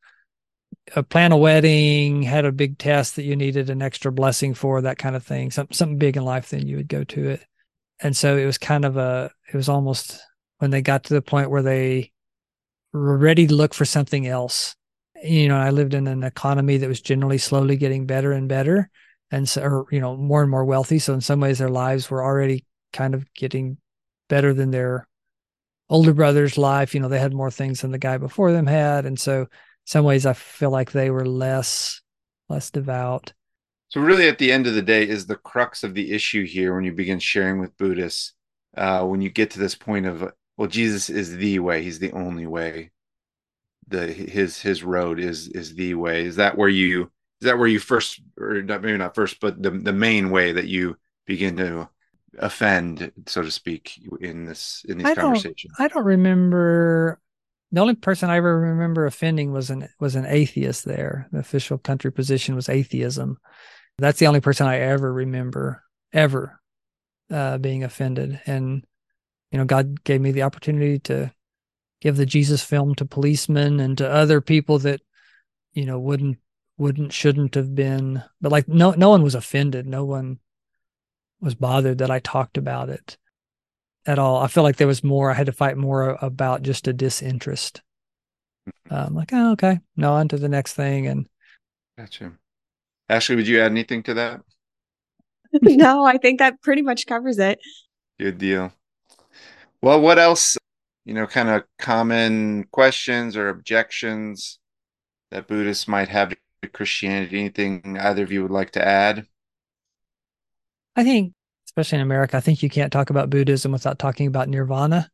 a 0.95 1.00
uh, 1.00 1.01
plan 1.04 1.31
a 1.31 1.38
wedding 1.38 2.24
had 2.24 2.45
a 2.45 2.51
big 2.51 2.80
test 2.80 3.15
that 3.15 3.24
you 3.24 3.36
needed 3.36 3.69
an 3.69 3.83
extra 3.83 4.12
blessing 4.12 4.56
for 4.56 4.81
that 4.81 4.98
kind 4.98 5.15
of 5.15 5.24
thing 5.24 5.51
something 5.51 5.75
something 5.75 6.00
big 6.00 6.18
in 6.18 6.25
life 6.25 6.50
then 6.50 6.68
you 6.68 6.77
would 6.77 6.88
go 6.88 7.04
to 7.04 7.30
it. 7.30 7.45
And 8.00 8.18
so 8.18 8.38
it 8.38 8.45
was 8.45 8.57
kind 8.57 8.83
of 8.83 8.98
a 8.98 9.31
it 9.51 9.56
was 9.56 9.69
almost 9.69 10.19
when 10.57 10.71
they 10.71 10.81
got 10.81 11.06
to 11.06 11.13
the 11.13 11.21
point 11.21 11.51
where 11.51 11.62
they 11.62 12.12
were 12.92 13.18
ready 13.18 13.48
to 13.48 13.54
look 13.54 13.74
for 13.74 13.86
something 13.86 14.25
else 14.27 14.75
you 15.24 15.48
know, 15.48 15.57
I 15.57 15.69
lived 15.69 15.94
in 15.94 16.07
an 16.07 16.24
economy 16.24 16.77
that 16.77 16.89
was 16.89 17.01
generally 17.01 17.38
slowly 17.38 17.77
getting 17.77 18.06
better 18.06 18.33
and 18.33 18.50
better, 18.50 18.89
and 19.33 19.50
so, 19.50 19.63
or, 19.63 19.85
you 19.89 20.00
know, 20.00 20.15
more 20.15 20.44
and 20.44 20.51
more 20.51 20.63
wealthy. 20.63 21.00
So 21.00 21.12
in 21.12 21.21
some 21.21 21.39
ways, 21.39 21.57
their 21.57 21.68
lives 21.68 22.09
were 22.12 22.24
already 22.24 22.65
kind 22.94 23.15
of 23.15 23.25
getting 23.33 23.77
better 24.30 24.53
than 24.53 24.69
their 24.69 25.07
older 25.89 26.13
brother's 26.13 26.56
life. 26.56 26.94
You 26.94 27.00
know, 27.00 27.09
they 27.09 27.18
had 27.18 27.33
more 27.33 27.50
things 27.50 27.81
than 27.81 27.89
the 27.89 27.97
guy 27.97 28.19
before 28.19 28.51
them 28.51 28.68
had, 28.68 29.07
and 29.07 29.19
so 29.19 29.47
some 29.85 30.06
ways, 30.06 30.27
I 30.27 30.33
feel 30.33 30.69
like 30.69 30.91
they 30.91 31.09
were 31.09 31.25
less 31.25 32.00
less 32.47 32.69
devout. 32.69 33.33
So 33.89 34.01
really, 34.01 34.27
at 34.27 34.38
the 34.38 34.51
end 34.51 34.68
of 34.68 34.75
the 34.75 34.83
day, 34.83 35.07
is 35.07 35.25
the 35.25 35.35
crux 35.35 35.83
of 35.83 35.95
the 35.95 36.12
issue 36.12 36.45
here 36.45 36.75
when 36.75 36.83
you 36.83 36.94
begin 36.94 37.18
sharing 37.18 37.59
with 37.59 37.75
Buddhists, 37.77 38.33
uh, 38.77 39.03
when 39.03 39.21
you 39.21 39.31
get 39.31 39.50
to 39.51 39.59
this 39.59 39.75
point 39.75 40.06
of 40.06 40.31
well, 40.57 40.69
Jesus 40.69 41.09
is 41.09 41.35
the 41.35 41.57
way; 41.57 41.81
He's 41.81 41.97
the 41.97 42.11
only 42.11 42.45
way 42.45 42.92
the 43.87 44.06
his 44.13 44.61
his 44.61 44.83
road 44.83 45.19
is 45.19 45.47
is 45.47 45.73
the 45.73 45.95
way 45.95 46.23
is 46.23 46.35
that 46.35 46.56
where 46.56 46.69
you 46.69 47.11
is 47.44 47.47
that 47.47 47.57
where 47.57 47.68
you 47.68 47.80
first 47.80 48.21
or 48.40 48.62
not, 48.62 48.81
maybe 48.81 48.97
not 48.97 49.16
first 49.16 49.42
but 49.42 49.62
the 49.62 49.69
the 49.69 49.92
main 49.92 50.30
way 50.30 50.54
that 50.54 50.68
you 50.68 50.95
begin 51.26 51.57
to 51.57 51.90
offend 52.40 53.12
so 53.28 53.42
to 53.42 53.52
speak 53.52 54.00
in 54.21 54.45
this 54.45 54.85
in 54.88 54.97
these 54.97 55.07
I 55.07 55.16
conversations? 55.16 55.73
I 55.78 55.90
don't 55.90 56.06
remember. 56.06 57.19
The 57.73 57.81
only 57.81 57.95
person 57.95 58.30
i 58.30 58.38
ever 58.38 58.59
remember 58.59 59.06
offending 59.06 59.52
was 59.52 59.69
an 59.69 59.90
was 60.00 60.16
an 60.16 60.26
atheist 60.26 60.85
there. 60.85 61.28
The 61.33 61.40
official 61.40 61.78
country 61.78 62.12
position 62.12 62.56
was 62.56 62.69
atheism. 62.69 63.38
That's 63.97 64.19
the 64.19 64.28
only 64.28 64.40
person 64.40 64.68
i 64.68 64.80
ever 64.80 65.12
remember 65.12 65.83
ever 66.14 66.62
uh, 67.30 67.57
being 67.57 67.83
offended. 67.83 68.40
And 68.45 68.85
you 69.52 69.57
know 69.57 69.66
god 69.66 70.02
gave 70.06 70.21
me 70.21 70.31
the 70.31 70.44
opportunity 70.44 71.00
to 71.00 71.33
give 72.00 72.16
the 72.16 72.26
Jesus 72.26 72.64
film 72.64 72.95
to 72.95 73.06
policemen 73.06 73.81
and 73.81 73.97
to 73.97 74.09
other 74.09 74.40
people 74.40 74.80
that 74.80 75.02
you 75.73 75.85
know 75.85 76.00
wouldn't 76.00 76.38
wouldn't 76.83 77.13
shouldn't 77.13 77.56
have 77.56 77.73
been 77.73 78.21
but 78.42 78.52
like 78.52 78.68
no 78.68 78.92
no 78.92 79.09
one 79.09 79.23
was 79.23 79.35
offended. 79.35 79.87
No 79.87 80.04
one 80.04 80.40
was 81.40 81.56
bothered 81.56 81.99
that 81.99 82.11
I 82.11 82.19
talked 82.19 82.57
about 82.57 82.90
it 82.90 83.18
at 84.06 84.19
all. 84.19 84.44
I 84.44 84.47
feel 84.47 84.63
like 84.63 84.75
there 84.75 84.87
was 84.87 85.04
more 85.04 85.31
I 85.31 85.35
had 85.35 85.45
to 85.45 85.54
fight 85.54 85.78
more 85.78 86.18
about 86.21 86.61
just 86.61 86.87
a 86.90 86.94
disinterest. 86.94 87.81
Um 88.90 89.16
like 89.16 89.31
oh 89.31 89.54
okay 89.54 89.80
no 89.95 90.13
on 90.13 90.28
to 90.28 90.37
the 90.37 90.49
next 90.49 90.73
thing 90.73 91.07
and 91.07 91.28
gotcha. 91.97 92.33
Ashley 93.07 93.37
would 93.37 93.47
you 93.47 93.61
add 93.61 93.71
anything 93.71 94.04
to 94.04 94.13
that? 94.16 94.42
No 95.61 96.04
I 96.04 96.18
think 96.18 96.40
that 96.40 96.61
pretty 96.61 96.81
much 96.81 97.06
covers 97.06 97.40
it. 97.40 97.59
Good 98.19 98.40
deal. 98.40 98.73
Well 99.81 100.02
what 100.02 100.19
else 100.19 100.57
you 101.06 101.13
know, 101.13 101.28
kind 101.28 101.49
of 101.49 101.63
common 101.80 102.66
questions 102.71 103.35
or 103.35 103.49
objections 103.49 104.59
that 105.31 105.47
Buddhists 105.47 105.87
might 105.87 106.09
have 106.09 106.30
to 106.30 106.37
Christianity? 106.68 107.40
Anything 107.40 107.98
either 108.00 108.24
of 108.24 108.32
you 108.32 108.42
would 108.44 108.52
like 108.52 108.72
to 108.72 108.86
add? 108.86 109.28
I 110.96 111.04
think, 111.04 111.34
especially 111.68 111.98
in 111.98 112.04
America, 112.04 112.38
I 112.38 112.40
think 112.40 112.62
you 112.62 112.70
can't 112.70 112.92
talk 112.92 113.10
about 113.10 113.30
Buddhism 113.30 113.72
without 113.72 114.00
talking 114.00 114.28
about 114.28 114.50
Nirvana. 114.50 115.10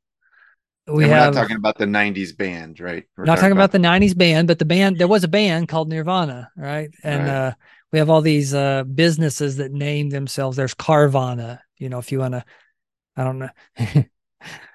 We 0.87 1.03
and 1.03 1.11
we're 1.11 1.17
have, 1.17 1.33
not 1.33 1.41
talking 1.41 1.57
about 1.57 1.77
the 1.77 1.85
'90s 1.85 2.35
band, 2.35 2.79
right? 2.79 3.05
We're 3.15 3.25
not 3.25 3.35
talking 3.35 3.51
about, 3.51 3.73
about, 3.75 3.99
the 3.99 4.07
'90s 4.07 4.17
band, 4.17 4.47
but 4.47 4.59
the 4.59 4.65
band 4.65 4.97
there 4.97 5.07
was 5.07 5.23
a 5.23 5.27
band 5.27 5.67
called 5.67 5.89
Nirvana, 5.89 6.49
right? 6.57 6.89
And 7.03 7.23
right. 7.23 7.29
uh 7.29 7.53
we 7.91 7.99
have 7.99 8.09
all 8.09 8.21
these 8.21 8.53
uh 8.53 8.83
businesses 8.83 9.57
that 9.57 9.71
name 9.71 10.09
themselves. 10.09 10.57
There's 10.57 10.73
Carvana, 10.73 11.59
you 11.77 11.89
know, 11.89 11.99
if 11.99 12.11
you 12.11 12.19
want 12.19 12.33
to, 12.33 12.45
I 13.15 13.23
don't 13.23 13.39
know. 13.39 13.49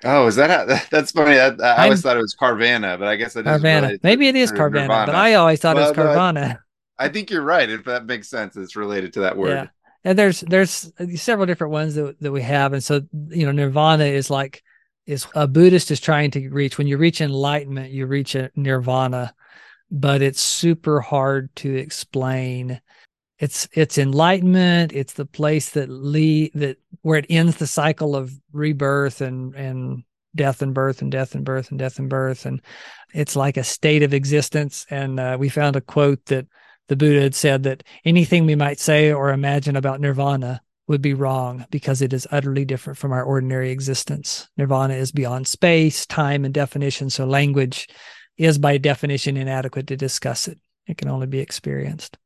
Oh, 0.04 0.26
is 0.26 0.36
that 0.36 0.50
how, 0.50 0.78
that's 0.90 1.12
funny? 1.12 1.38
I, 1.38 1.48
I 1.48 1.84
always 1.84 2.02
thought 2.02 2.16
it 2.16 2.20
was 2.20 2.36
Carvana, 2.38 2.98
but 2.98 3.08
I 3.08 3.16
guess 3.16 3.34
it 3.36 3.46
Carvana. 3.46 3.98
Maybe 4.02 4.28
it 4.28 4.36
is 4.36 4.52
Carvana, 4.52 4.82
Nirvana. 4.82 5.06
but 5.06 5.14
I 5.14 5.34
always 5.34 5.60
thought 5.60 5.76
well, 5.76 5.88
it 5.90 5.96
was 5.96 6.06
Carvana. 6.06 6.58
I 7.04 7.08
think 7.08 7.30
you're 7.30 7.42
right. 7.42 7.68
If 7.68 7.84
that 7.84 8.06
makes 8.06 8.28
sense, 8.28 8.56
it's 8.56 8.76
related 8.76 9.12
to 9.14 9.20
that 9.20 9.36
word. 9.36 9.50
Yeah. 9.50 9.66
And 10.04 10.18
there's 10.18 10.40
there's 10.40 10.92
several 11.16 11.46
different 11.46 11.72
ones 11.72 11.94
that, 11.94 12.20
that 12.20 12.32
we 12.32 12.42
have. 12.42 12.72
And 12.72 12.82
so, 12.82 13.02
you 13.28 13.46
know, 13.46 13.52
nirvana 13.52 14.04
is 14.04 14.30
like 14.30 14.62
is 15.06 15.26
a 15.34 15.46
Buddhist 15.46 15.90
is 15.90 16.00
trying 16.00 16.30
to 16.32 16.48
reach. 16.50 16.78
When 16.78 16.86
you 16.86 16.96
reach 16.96 17.20
enlightenment, 17.20 17.90
you 17.90 18.06
reach 18.06 18.36
nirvana, 18.56 19.34
but 19.90 20.22
it's 20.22 20.40
super 20.40 21.00
hard 21.00 21.54
to 21.56 21.74
explain. 21.74 22.80
It's 23.38 23.68
it's 23.72 23.98
enlightenment. 23.98 24.92
It's 24.92 25.14
the 25.14 25.26
place 25.26 25.70
that 25.70 25.88
lead 25.90 26.52
that 26.54 26.78
where 27.02 27.18
it 27.18 27.26
ends 27.28 27.56
the 27.56 27.66
cycle 27.66 28.16
of 28.16 28.32
rebirth 28.52 29.20
and 29.20 29.54
and 29.54 30.04
death 30.34 30.62
and 30.62 30.74
birth 30.74 31.02
and 31.02 31.12
death 31.12 31.34
and 31.34 31.44
birth 31.44 31.70
and 31.70 31.78
death 31.78 31.98
and 31.98 32.10
birth 32.10 32.44
and 32.44 32.60
it's 33.12 33.36
like 33.36 33.56
a 33.56 33.62
state 33.62 34.02
of 34.02 34.12
existence 34.12 34.84
and 34.90 35.20
uh, 35.20 35.36
we 35.38 35.48
found 35.48 35.76
a 35.76 35.80
quote 35.80 36.24
that 36.26 36.46
the 36.88 36.96
buddha 36.96 37.20
had 37.20 37.34
said 37.34 37.62
that 37.62 37.82
anything 38.04 38.46
we 38.46 38.54
might 38.54 38.78
say 38.78 39.12
or 39.12 39.30
imagine 39.30 39.76
about 39.76 40.00
nirvana 40.00 40.60
would 40.86 41.00
be 41.00 41.14
wrong 41.14 41.64
because 41.70 42.02
it 42.02 42.12
is 42.12 42.26
utterly 42.30 42.64
different 42.64 42.98
from 42.98 43.12
our 43.12 43.22
ordinary 43.22 43.70
existence 43.70 44.48
nirvana 44.56 44.94
is 44.94 45.12
beyond 45.12 45.46
space 45.46 46.06
time 46.06 46.44
and 46.44 46.54
definition 46.54 47.08
so 47.10 47.24
language 47.24 47.88
is 48.36 48.58
by 48.58 48.76
definition 48.76 49.36
inadequate 49.36 49.86
to 49.86 49.96
discuss 49.96 50.48
it 50.48 50.58
it 50.86 50.98
can 50.98 51.08
only 51.08 51.26
be 51.26 51.40
experienced 51.40 52.18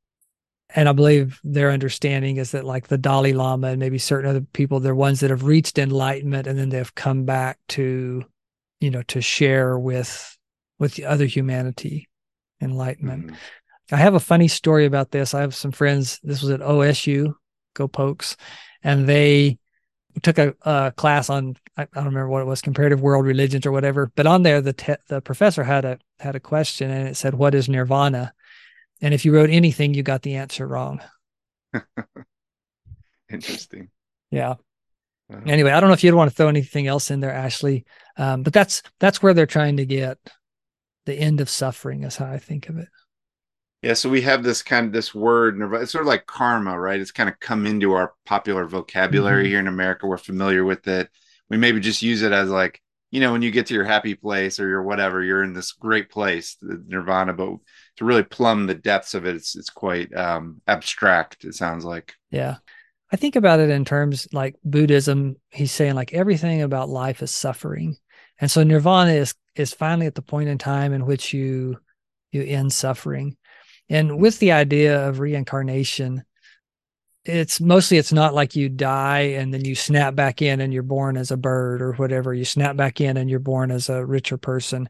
and 0.75 0.89
I 0.89 0.93
believe 0.93 1.41
their 1.45 1.71
understanding 1.71 2.37
is 2.37 2.51
that 2.51 2.65
like 2.65 2.89
the 2.89 2.99
Dalai 2.99 3.33
Lama 3.33 3.69
and 3.69 3.81
maybe 3.81 3.99
certain 3.99 4.29
other 4.29 4.43
people, 4.53 4.81
they're 4.81 4.95
ones 4.95 5.21
that 5.21 5.31
have 5.31 5.45
reached 5.45 5.79
enlightenment 5.79 6.47
and 6.47 6.59
then 6.59 6.69
they've 6.69 6.95
come 6.95 7.25
back 7.25 7.59
to, 7.69 8.25
you 8.81 8.91
know, 8.91 9.03
to 9.05 9.21
share 9.23 9.79
with 9.79 10.37
with 10.79 10.95
the 10.95 11.07
other 11.07 11.25
humanity 11.25 12.09
enlightenment. 12.61 13.27
Mm-hmm. 13.27 13.35
I 13.91 13.97
have 13.97 14.15
a 14.15 14.21
funny 14.21 14.49
story 14.49 14.85
about 14.85 15.11
this. 15.11 15.35
I 15.35 15.41
have 15.41 15.55
some 15.55 15.73
friends. 15.73 16.21
This 16.23 16.43
was 16.43 16.51
at 16.51 16.61
OSU, 16.61 17.35
Go 17.75 17.89
Pokes, 17.89 18.37
and 18.83 19.09
they 19.09 19.59
took 20.23 20.39
a, 20.39 20.55
a 20.63 20.93
class 20.97 21.31
on 21.31 21.57
I, 21.77 21.83
I, 21.83 21.87
don't 21.95 22.07
remember 22.07 22.29
what 22.29 22.43
it 22.43 22.47
was, 22.47 22.61
comparative 22.61 23.01
world 23.01 23.25
religions 23.25 23.65
or 23.65 23.73
whatever. 23.73 24.11
But 24.15 24.27
on 24.27 24.43
there, 24.43 24.61
the 24.61 24.73
te- 24.73 24.97
the 25.09 25.21
professor 25.21 25.63
had 25.63 25.85
a 25.85 25.99
had 26.19 26.37
a 26.37 26.41
question, 26.41 26.91
and 26.91 27.09
it 27.09 27.17
said, 27.17 27.35
"What 27.35 27.55
is 27.55 27.69
nirvana?" 27.69 28.35
And 29.01 29.15
if 29.15 29.25
you 29.25 29.33
wrote 29.33 29.51
anything, 29.51 29.95
you 29.95 30.03
got 30.03 30.23
the 30.23 30.35
answer 30.35 30.67
wrong. 30.67 31.01
Interesting. 33.31 33.91
Yeah. 34.31 34.55
Wow. 35.29 35.43
Anyway, 35.47 35.71
I 35.71 35.79
don't 35.79 35.89
know 35.89 35.95
if 35.95 36.03
you'd 36.03 36.15
want 36.15 36.31
to 36.31 36.37
throw 36.37 36.49
anything 36.49 36.87
else 36.87 37.11
in 37.11 37.21
there, 37.21 37.33
Ashley, 37.33 37.85
um, 38.17 38.43
but 38.43 38.53
that's 38.53 38.83
that's 38.99 39.23
where 39.23 39.35
they're 39.35 39.47
trying 39.47 39.77
to 39.77 39.87
get 39.87 40.19
the 41.07 41.15
end 41.15 41.41
of 41.41 41.49
suffering. 41.49 42.03
Is 42.03 42.17
how 42.17 42.27
I 42.27 42.39
think 42.39 42.69
of 42.69 42.79
it. 42.79 42.89
Yeah, 43.83 43.95
so 43.95 44.09
we 44.09 44.23
have 44.23 44.43
this 44.43 44.63
kind 44.63 44.87
of 44.87 44.93
this 44.93 45.15
word, 45.15 45.57
nirvana. 45.57 45.85
it's 45.85 45.93
sort 45.93 46.03
of 46.03 46.09
like 46.09 46.27
karma, 46.27 46.79
right? 46.79 46.99
It's 46.99 47.13
kind 47.13 47.29
of 47.29 47.39
come 47.39 47.65
into 47.65 47.93
our 47.93 48.13
popular 48.27 48.67
vocabulary 48.67 49.45
mm-hmm. 49.45 49.51
here 49.51 49.61
in 49.61 49.69
America. 49.69 50.07
We're 50.07 50.19
familiar 50.19 50.65
with 50.65 50.89
it. 50.89 51.09
We 51.49 51.59
maybe 51.59 51.79
just 51.79 52.03
use 52.03 52.23
it 52.23 52.33
as 52.33 52.51
like, 52.51 52.83
you 53.11 53.21
know, 53.21 53.31
when 53.31 53.43
you 53.43 53.53
get 53.53 53.67
to 53.67 53.75
your 53.75 53.85
happy 53.85 54.15
place 54.15 54.59
or 54.59 54.69
your 54.69 54.83
whatever, 54.83 55.23
you're 55.23 55.45
in 55.45 55.55
this 55.55 55.73
great 55.73 56.11
place, 56.11 56.57
the 56.61 56.83
nirvana. 56.87 57.33
But 57.33 57.59
to 57.97 58.05
really 58.05 58.25
plumb 58.25 58.67
the 58.67 58.75
depths 58.75 59.15
of 59.15 59.27
it, 59.27 59.37
it's 59.37 59.57
it's 59.57 59.71
quite 59.71 60.15
um, 60.15 60.61
abstract. 60.67 61.45
It 61.45 61.55
sounds 61.55 61.85
like. 61.85 62.15
Yeah, 62.31 62.57
I 63.13 63.17
think 63.17 63.37
about 63.37 63.61
it 63.61 63.71
in 63.71 63.85
terms 63.85 64.29
like 64.33 64.57
Buddhism. 64.65 65.37
He's 65.51 65.73
saying 65.73 65.95
like 65.95 66.13
everything 66.13 66.63
about 66.63 66.91
life 66.91 67.23
is 67.23 67.31
suffering, 67.31 67.97
and 68.41 68.51
so 68.51 68.63
nirvana 68.63 69.13
is 69.13 69.35
is 69.55 69.73
finally 69.73 70.07
at 70.07 70.15
the 70.15 70.23
point 70.23 70.49
in 70.49 70.59
time 70.59 70.93
in 70.93 71.07
which 71.07 71.33
you 71.33 71.79
you 72.31 72.43
end 72.43 72.73
suffering, 72.73 73.37
and 73.89 74.19
with 74.19 74.39
the 74.39 74.53
idea 74.53 75.09
of 75.09 75.19
reincarnation, 75.19 76.25
it's 77.25 77.61
mostly 77.61 77.99
it's 77.99 78.13
not 78.13 78.35
like 78.35 78.57
you 78.57 78.69
die 78.69 79.21
and 79.21 79.53
then 79.53 79.65
you 79.65 79.75
snap 79.75 80.15
back 80.15 80.41
in 80.41 80.61
and 80.61 80.73
you're 80.73 80.83
born 80.83 81.17
as 81.17 81.31
a 81.31 81.37
bird 81.37 81.83
or 81.83 81.93
whatever. 81.95 82.33
You 82.33 82.45
snap 82.45 82.77
back 82.77 83.01
in 83.01 83.17
and 83.17 83.29
you're 83.29 83.39
born 83.39 83.71
as 83.71 83.89
a 83.89 84.05
richer 84.05 84.39
person. 84.39 84.89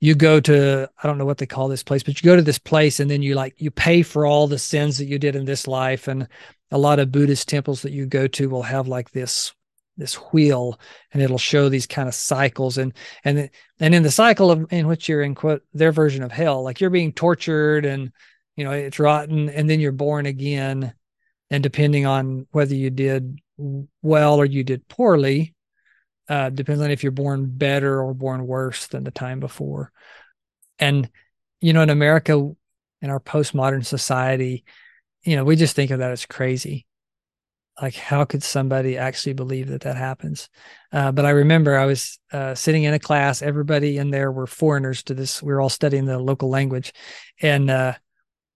You 0.00 0.14
go 0.14 0.40
to 0.40 0.90
i 1.02 1.06
don't 1.06 1.16
know 1.16 1.24
what 1.24 1.38
they 1.38 1.46
call 1.46 1.68
this 1.68 1.84
place 1.84 2.02
but 2.02 2.20
you 2.20 2.26
go 2.26 2.34
to 2.34 2.42
this 2.42 2.58
place 2.58 2.98
and 2.98 3.08
then 3.08 3.22
you 3.22 3.36
like 3.36 3.54
you 3.58 3.70
pay 3.70 4.02
for 4.02 4.26
all 4.26 4.48
the 4.48 4.58
sins 4.58 4.98
that 4.98 5.06
you 5.06 5.18
did 5.18 5.36
in 5.36 5.44
this 5.44 5.66
life. 5.66 6.08
And 6.08 6.28
a 6.70 6.78
lot 6.78 6.98
of 6.98 7.12
buddhist 7.12 7.48
temples 7.48 7.82
that 7.82 7.92
you 7.92 8.06
go 8.06 8.26
to 8.26 8.48
will 8.48 8.62
have 8.62 8.88
like 8.88 9.10
this 9.10 9.52
this 9.96 10.14
wheel 10.14 10.78
and 11.12 11.22
it'll 11.22 11.38
show 11.38 11.68
these 11.68 11.86
kind 11.86 12.08
of 12.08 12.14
cycles. 12.14 12.78
And 12.78 12.92
and 13.24 13.50
and 13.80 13.94
in 13.94 14.02
the 14.02 14.10
cycle 14.10 14.50
of 14.50 14.72
in 14.72 14.86
which 14.86 15.08
you're 15.08 15.22
in 15.22 15.34
quote 15.34 15.62
their 15.72 15.92
version 15.92 16.22
of 16.22 16.32
hell 16.32 16.62
like 16.62 16.80
you're 16.80 16.90
being 16.90 17.12
tortured 17.12 17.84
and 17.84 18.12
you 18.56 18.64
know 18.64 18.72
it's 18.72 18.98
rotten 18.98 19.48
and 19.48 19.68
then 19.68 19.80
you're 19.80 19.92
born 19.92 20.26
again. 20.26 20.94
And 21.50 21.62
depending 21.62 22.06
on 22.06 22.46
whether 22.50 22.74
you 22.74 22.90
did 22.90 23.38
well 24.02 24.36
or 24.36 24.46
you 24.46 24.64
did 24.64 24.88
poorly 24.88 25.54
uh, 26.28 26.50
depends 26.50 26.80
on 26.80 26.90
if 26.90 27.02
you're 27.02 27.12
born 27.12 27.46
better 27.46 28.00
or 28.00 28.14
born 28.14 28.46
worse 28.46 28.86
than 28.86 29.04
the 29.04 29.10
time 29.10 29.40
before. 29.40 29.92
And 30.78 31.10
you 31.62 31.72
know 31.72 31.80
in 31.80 31.88
america 31.88 32.34
in 33.00 33.08
our 33.08 33.20
postmodern 33.20 33.86
society 33.86 34.64
you 35.22 35.36
know 35.36 35.44
we 35.44 35.56
just 35.56 35.74
think 35.74 35.90
of 35.90 36.00
that 36.00 36.10
as 36.10 36.26
crazy 36.26 36.84
like 37.80 37.94
how 37.94 38.24
could 38.24 38.42
somebody 38.42 38.98
actually 38.98 39.32
believe 39.32 39.68
that 39.68 39.82
that 39.82 39.96
happens? 39.96 40.48
Uh, 40.92 41.10
but 41.10 41.24
i 41.24 41.30
remember 41.30 41.76
i 41.76 41.86
was 41.86 42.18
uh, 42.32 42.54
sitting 42.54 42.82
in 42.82 42.92
a 42.92 42.98
class 42.98 43.40
everybody 43.40 43.96
in 43.96 44.10
there 44.10 44.30
were 44.30 44.46
foreigners 44.46 45.02
to 45.02 45.14
this 45.14 45.42
we 45.42 45.52
were 45.52 45.60
all 45.60 45.70
studying 45.70 46.04
the 46.04 46.18
local 46.18 46.50
language 46.50 46.92
and 47.40 47.70
uh, 47.70 47.94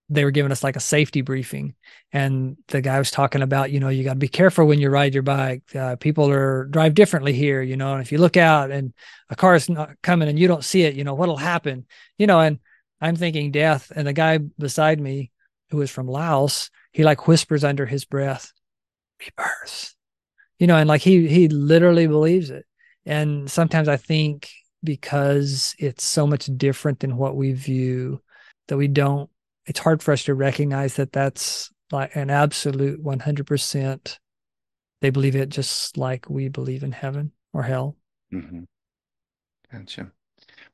they 0.09 0.25
were 0.25 0.31
giving 0.31 0.53
us 0.53 0.63
like 0.63 0.77
a 0.77 0.81
safety 0.81 1.21
briefing 1.21 1.75
and 2.13 2.57
the 2.69 2.81
guy 2.81 2.99
was 2.99 3.11
talking 3.11 3.43
about 3.43 3.73
you 3.73 3.81
know 3.81 3.89
you 3.89 4.05
got 4.05 4.13
to 4.13 4.19
be 4.19 4.29
careful 4.29 4.67
when 4.67 4.79
you 4.79 4.89
ride 4.89 5.15
your 5.15 5.23
bike 5.23 5.63
uh, 5.75 5.97
people 5.97 6.31
are 6.31 6.65
drive 6.67 6.95
differently 6.95 7.33
here 7.33 7.63
you 7.63 7.77
know 7.77 7.93
and 7.93 8.03
if 8.03 8.13
you 8.13 8.19
look 8.19 8.37
out 8.37 8.71
and 8.71 8.93
a 9.31 9.37
car 9.37 9.55
is 9.55 9.69
not 9.69 9.91
coming 10.03 10.29
and 10.29 10.39
you 10.39 10.47
don't 10.47 10.65
see 10.65 10.83
it 10.83 10.95
you 10.95 11.05
know 11.05 11.15
what'll 11.15 11.37
happen? 11.37 11.87
You 12.19 12.27
know 12.27 12.41
and 12.41 12.59
i'm 13.01 13.17
thinking 13.17 13.51
death 13.51 13.91
and 13.95 14.07
the 14.07 14.13
guy 14.13 14.39
beside 14.39 15.01
me 15.01 15.33
who 15.71 15.81
is 15.83 15.91
from 15.91 16.07
laos 16.07 16.71
he 16.93 17.03
like 17.03 17.27
whispers 17.27 17.65
under 17.65 17.87
his 17.87 18.05
breath 18.05 18.53
rebirth. 19.21 19.95
You 20.59 20.67
know 20.67 20.77
and 20.77 20.89
like 20.89 21.03
he 21.03 21.29
he 21.29 21.49
literally 21.49 22.07
believes 22.07 22.51
it. 22.51 22.65
And 23.05 23.51
sometimes 23.51 23.89
i 23.89 23.97
think 23.97 24.49
because 24.83 25.75
it's 25.79 26.05
so 26.05 26.27
much 26.27 26.49
different 26.57 27.01
than 27.01 27.17
what 27.17 27.37
we 27.37 27.53
view 27.53 28.21
that 28.69 28.77
we 28.77 28.89
don't 28.89 29.29
it's 29.67 29.81
hard 29.81 30.03
for 30.03 30.13
us 30.13 30.25
to 30.25 30.35
recognize 30.35 30.95
that 30.95 31.13
that's 31.13 31.71
like 31.93 32.15
an 32.17 32.31
absolute 32.31 33.03
100% 33.05 34.19
they 35.03 35.11
believe 35.11 35.37
it 35.37 35.49
just 35.51 35.99
like 35.99 36.31
we 36.31 36.49
believe 36.49 36.83
in 36.83 36.93
heaven 36.93 37.33
or 37.53 37.63
hell. 37.63 37.97
Mm-hmm. 38.33 38.63
gotcha. 39.73 40.11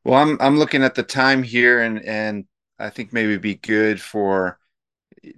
Well 0.04 0.14
i'm 0.20 0.36
i'm 0.40 0.58
looking 0.58 0.82
at 0.82 0.94
the 0.94 1.02
time 1.02 1.42
here 1.42 1.80
and 1.80 2.04
and 2.04 2.44
i 2.78 2.90
think 2.90 3.12
maybe 3.12 3.36
be 3.38 3.56
good 3.56 4.00
for 4.00 4.58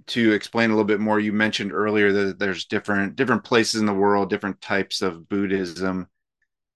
to 0.07 0.31
explain 0.31 0.69
a 0.69 0.73
little 0.73 0.85
bit 0.85 0.99
more 0.99 1.19
you 1.19 1.31
mentioned 1.31 1.71
earlier 1.71 2.11
that 2.11 2.39
there's 2.39 2.65
different 2.65 3.15
different 3.15 3.43
places 3.43 3.79
in 3.79 3.85
the 3.85 3.93
world 3.93 4.29
different 4.29 4.59
types 4.61 5.01
of 5.01 5.29
buddhism 5.29 6.07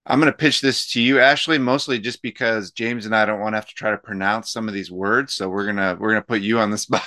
I'm 0.06 0.18
going 0.18 0.32
to 0.32 0.36
pitch 0.36 0.60
this 0.60 0.90
to 0.92 1.00
you, 1.00 1.20
Ashley, 1.20 1.58
mostly 1.58 1.98
just 1.98 2.22
because 2.22 2.70
James 2.70 3.06
and 3.06 3.14
I 3.14 3.26
don't 3.26 3.40
want 3.40 3.52
to 3.52 3.58
have 3.58 3.68
to 3.68 3.74
try 3.74 3.90
to 3.90 3.98
pronounce 3.98 4.50
some 4.50 4.66
of 4.66 4.74
these 4.74 4.90
words. 4.90 5.34
So 5.34 5.48
we're 5.48 5.66
gonna 5.66 5.96
we're 6.00 6.10
gonna 6.10 6.22
put 6.22 6.40
you 6.40 6.58
on 6.58 6.70
the 6.70 6.78
spot. 6.78 7.04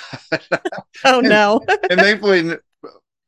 oh 1.04 1.20
no! 1.20 1.60
and, 1.68 1.78
and 1.90 2.00
thankfully, 2.00 2.56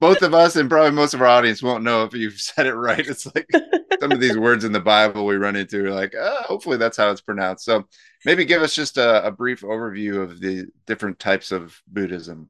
both 0.01 0.23
of 0.23 0.35
us 0.35 0.57
and 0.57 0.71
probably 0.71 0.93
most 0.93 1.15
of 1.15 1.21
our 1.21 1.27
audience 1.27 1.63
won't 1.63 1.85
know 1.85 2.05
if 2.05 2.15
you've 2.15 2.41
said 2.41 2.67
it 2.67 2.75
right. 2.75 3.07
It's 3.07 3.27
like 3.35 3.49
some 4.01 4.13
of 4.13 4.21
these 4.21 4.39
words 4.39 4.65
in 4.65 4.73
the 4.73 4.81
Bible 4.81 5.27
we 5.27 5.37
run 5.37 5.57
into. 5.57 5.83
We're 5.83 5.93
like, 5.93 6.15
oh, 6.17 6.43
hopefully 6.45 6.77
that's 6.77 6.97
how 6.97 7.11
it's 7.11 7.21
pronounced. 7.21 7.65
So 7.65 7.85
maybe 8.25 8.45
give 8.45 8.63
us 8.63 8.75
just 8.75 8.99
a, 8.99 9.27
a 9.27 9.31
brief 9.31 9.63
overview 9.63 10.23
of 10.23 10.41
the 10.41 10.67
different 10.87 11.19
types 11.19 11.51
of 11.51 11.79
Buddhism. 11.89 12.49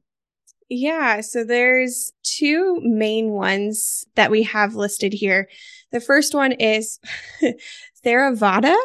Yeah, 0.69 1.21
so 1.21 1.43
there's 1.43 2.11
two 2.23 2.79
main 2.81 3.29
ones 3.29 4.05
that 4.15 4.31
we 4.31 4.43
have 4.43 4.75
listed 4.75 5.13
here. 5.13 5.47
The 5.91 6.01
first 6.01 6.33
one 6.33 6.51
is 6.51 6.99
Theravada. 8.05 8.75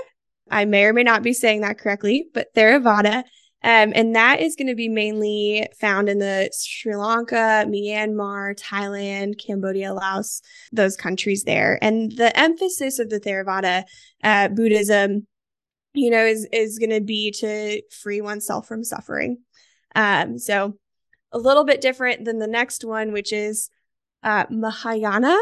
I 0.51 0.65
may 0.65 0.85
or 0.85 0.93
may 0.93 1.03
not 1.03 1.23
be 1.23 1.33
saying 1.33 1.63
that 1.63 1.79
correctly, 1.79 2.27
but 2.33 2.55
Theravada. 2.55 3.25
Um, 3.65 3.93
and 3.95 4.17
that 4.17 4.41
is 4.41 4.57
going 4.57 4.69
to 4.69 4.75
be 4.75 4.89
mainly 4.89 5.69
found 5.81 6.09
in 6.09 6.19
the 6.19 6.51
Sri 6.53 6.97
Lanka, 6.97 7.65
Myanmar, 7.69 8.59
Thailand, 8.61 9.39
Cambodia, 9.45 9.95
Laos, 9.95 10.43
those 10.73 10.97
countries 10.97 11.45
there. 11.45 11.79
And 11.81 12.11
the 12.13 12.37
emphasis 12.39 12.99
of 12.99 13.09
the 13.09 13.21
Theravada 13.21 13.85
uh, 14.23 14.49
Buddhism, 14.49 15.27
you 15.95 16.11
know, 16.11 16.25
is 16.25 16.47
is 16.53 16.79
going 16.79 16.91
to 16.91 17.01
be 17.01 17.31
to 17.39 17.83
free 17.91 18.21
oneself 18.21 18.67
from 18.67 18.83
suffering. 18.83 19.39
Um, 19.95 20.39
so 20.39 20.77
a 21.33 21.39
little 21.39 21.65
bit 21.65 21.81
different 21.81 22.25
than 22.25 22.39
the 22.39 22.47
next 22.47 22.85
one, 22.85 23.13
which 23.13 23.33
is 23.33 23.71
uh, 24.23 24.47
Mahayana. 24.51 25.37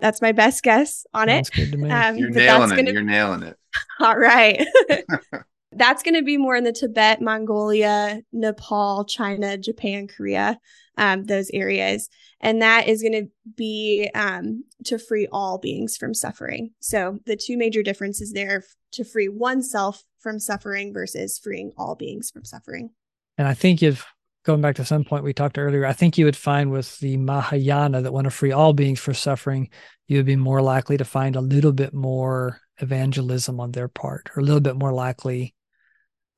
That's 0.00 0.22
my 0.22 0.32
best 0.32 0.62
guess 0.62 1.04
on 1.12 1.28
it. 1.28 1.50
Um, 1.58 2.16
You're 2.16 2.30
nailing 2.30 2.72
it. 2.72 2.76
Gonna... 2.76 2.92
You're 2.92 3.02
nailing 3.02 3.42
it. 3.42 3.58
All 4.00 4.16
right. 4.16 4.66
That's 5.72 6.02
going 6.02 6.14
to 6.14 6.22
be 6.22 6.36
more 6.36 6.56
in 6.56 6.64
the 6.64 6.72
Tibet, 6.72 7.20
Mongolia, 7.20 8.22
Nepal, 8.32 9.04
China, 9.04 9.56
Japan, 9.56 10.08
Korea, 10.08 10.58
um, 10.96 11.24
those 11.24 11.48
areas. 11.52 12.08
And 12.40 12.60
that 12.62 12.88
is 12.88 13.02
going 13.02 13.12
to 13.12 13.30
be 13.54 14.10
um, 14.14 14.64
to 14.86 14.98
free 14.98 15.28
all 15.30 15.58
beings 15.58 15.96
from 15.96 16.12
suffering. 16.12 16.72
So 16.80 17.20
the 17.24 17.36
two 17.36 17.56
major 17.56 17.84
differences 17.84 18.32
there 18.32 18.64
to 18.92 19.04
free 19.04 19.28
oneself 19.28 20.02
from 20.18 20.40
suffering 20.40 20.92
versus 20.92 21.38
freeing 21.38 21.70
all 21.76 21.94
beings 21.94 22.30
from 22.30 22.44
suffering. 22.44 22.90
And 23.38 23.46
I 23.46 23.54
think 23.54 23.80
if 23.82 24.04
going 24.44 24.60
back 24.60 24.76
to 24.76 24.84
some 24.84 25.04
point 25.04 25.24
we 25.24 25.32
talked 25.32 25.58
earlier, 25.58 25.84
I 25.84 25.92
think 25.92 26.16
you 26.16 26.24
would 26.24 26.36
find 26.36 26.70
with 26.70 26.98
the 26.98 27.16
Mahayana 27.16 28.02
that 28.02 28.12
want 28.12 28.24
to 28.24 28.30
free 28.30 28.52
all 28.52 28.72
beings 28.72 28.98
from 28.98 29.14
suffering, 29.14 29.68
you 30.06 30.16
would 30.16 30.26
be 30.26 30.36
more 30.36 30.62
likely 30.62 30.96
to 30.96 31.04
find 31.04 31.36
a 31.36 31.40
little 31.40 31.72
bit 31.72 31.92
more 31.92 32.60
evangelism 32.78 33.60
on 33.60 33.72
their 33.72 33.88
part, 33.88 34.30
or 34.34 34.40
a 34.40 34.44
little 34.44 34.60
bit 34.60 34.76
more 34.76 34.92
likely, 34.92 35.54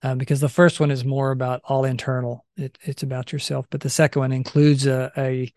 um, 0.03 0.19
because 0.19 0.41
the 0.41 0.49
first 0.49 0.81
one 0.81 0.91
is 0.91 1.05
more 1.05 1.31
about 1.31 1.63
all 1.65 1.85
internal. 1.85 2.45
It, 2.57 2.77
it's 2.83 3.05
about 3.05 3.33
yourself, 3.33 3.67
but 3.71 3.81
the 3.81 3.91
second 3.91 4.21
one 4.21 4.33
includes 4.33 4.87
a, 4.87 5.13
a 5.17 5.53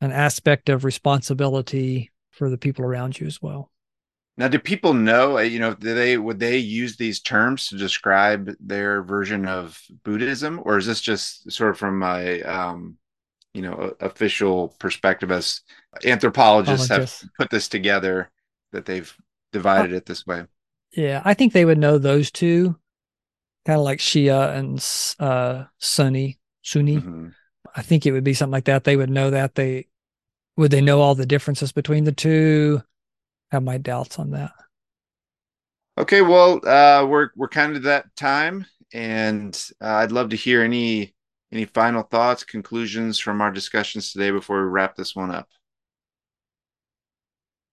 an 0.00 0.12
aspect 0.12 0.68
of 0.68 0.84
responsibility 0.84 2.12
for 2.30 2.50
the 2.50 2.58
people 2.58 2.84
around 2.84 3.18
you 3.18 3.26
as 3.26 3.42
well. 3.42 3.70
Now, 4.38 4.46
do 4.46 4.60
people 4.60 4.94
know? 4.94 5.38
Uh, 5.38 5.42
you 5.42 5.58
know, 5.58 5.74
do 5.74 5.94
they 5.94 6.16
would 6.16 6.38
they 6.38 6.58
use 6.58 6.96
these 6.96 7.20
terms 7.20 7.68
to 7.68 7.76
describe 7.76 8.54
their 8.60 9.02
version 9.02 9.46
of 9.46 9.82
Buddhism, 10.04 10.62
or 10.64 10.78
is 10.78 10.86
this 10.86 11.00
just 11.00 11.50
sort 11.50 11.72
of 11.72 11.78
from 11.78 11.98
my, 11.98 12.40
um, 12.42 12.96
you 13.52 13.62
know, 13.62 13.96
official 13.98 14.76
perspective 14.78 15.32
as 15.32 15.62
anthropologists 16.04 16.88
have 16.88 17.12
put 17.36 17.50
this 17.50 17.68
together 17.68 18.30
that 18.70 18.86
they've 18.86 19.12
divided 19.52 19.92
uh, 19.92 19.96
it 19.96 20.06
this 20.06 20.24
way? 20.24 20.44
Yeah, 20.92 21.20
I 21.24 21.34
think 21.34 21.52
they 21.52 21.64
would 21.64 21.78
know 21.78 21.98
those 21.98 22.30
two, 22.30 22.78
kind 23.66 23.80
of 23.80 23.84
like 23.84 23.98
Shia 23.98 24.56
and 24.56 24.78
uh, 25.18 25.64
Sunni. 25.78 26.38
Sunni. 26.62 26.98
Mm-hmm. 26.98 27.28
I 27.74 27.82
think 27.82 28.06
it 28.06 28.12
would 28.12 28.24
be 28.24 28.34
something 28.34 28.52
like 28.52 28.66
that. 28.66 28.84
They 28.84 28.96
would 28.96 29.10
know 29.10 29.30
that. 29.30 29.56
They 29.56 29.88
would 30.56 30.70
they 30.70 30.80
know 30.80 31.00
all 31.00 31.16
the 31.16 31.26
differences 31.26 31.72
between 31.72 32.04
the 32.04 32.12
two 32.12 32.82
have 33.50 33.62
my 33.62 33.78
doubts 33.78 34.18
on 34.18 34.30
that. 34.32 34.52
Okay, 35.98 36.22
well, 36.22 36.60
uh, 36.66 37.04
we're 37.06 37.30
we're 37.34 37.48
kind 37.48 37.76
of 37.76 37.82
that 37.82 38.14
time, 38.14 38.66
and 38.92 39.60
uh, 39.80 39.94
I'd 39.94 40.12
love 40.12 40.28
to 40.30 40.36
hear 40.36 40.62
any 40.62 41.14
any 41.50 41.64
final 41.64 42.02
thoughts, 42.02 42.44
conclusions 42.44 43.18
from 43.18 43.40
our 43.40 43.50
discussions 43.50 44.12
today 44.12 44.30
before 44.30 44.62
we 44.62 44.68
wrap 44.68 44.94
this 44.94 45.16
one 45.16 45.30
up. 45.30 45.48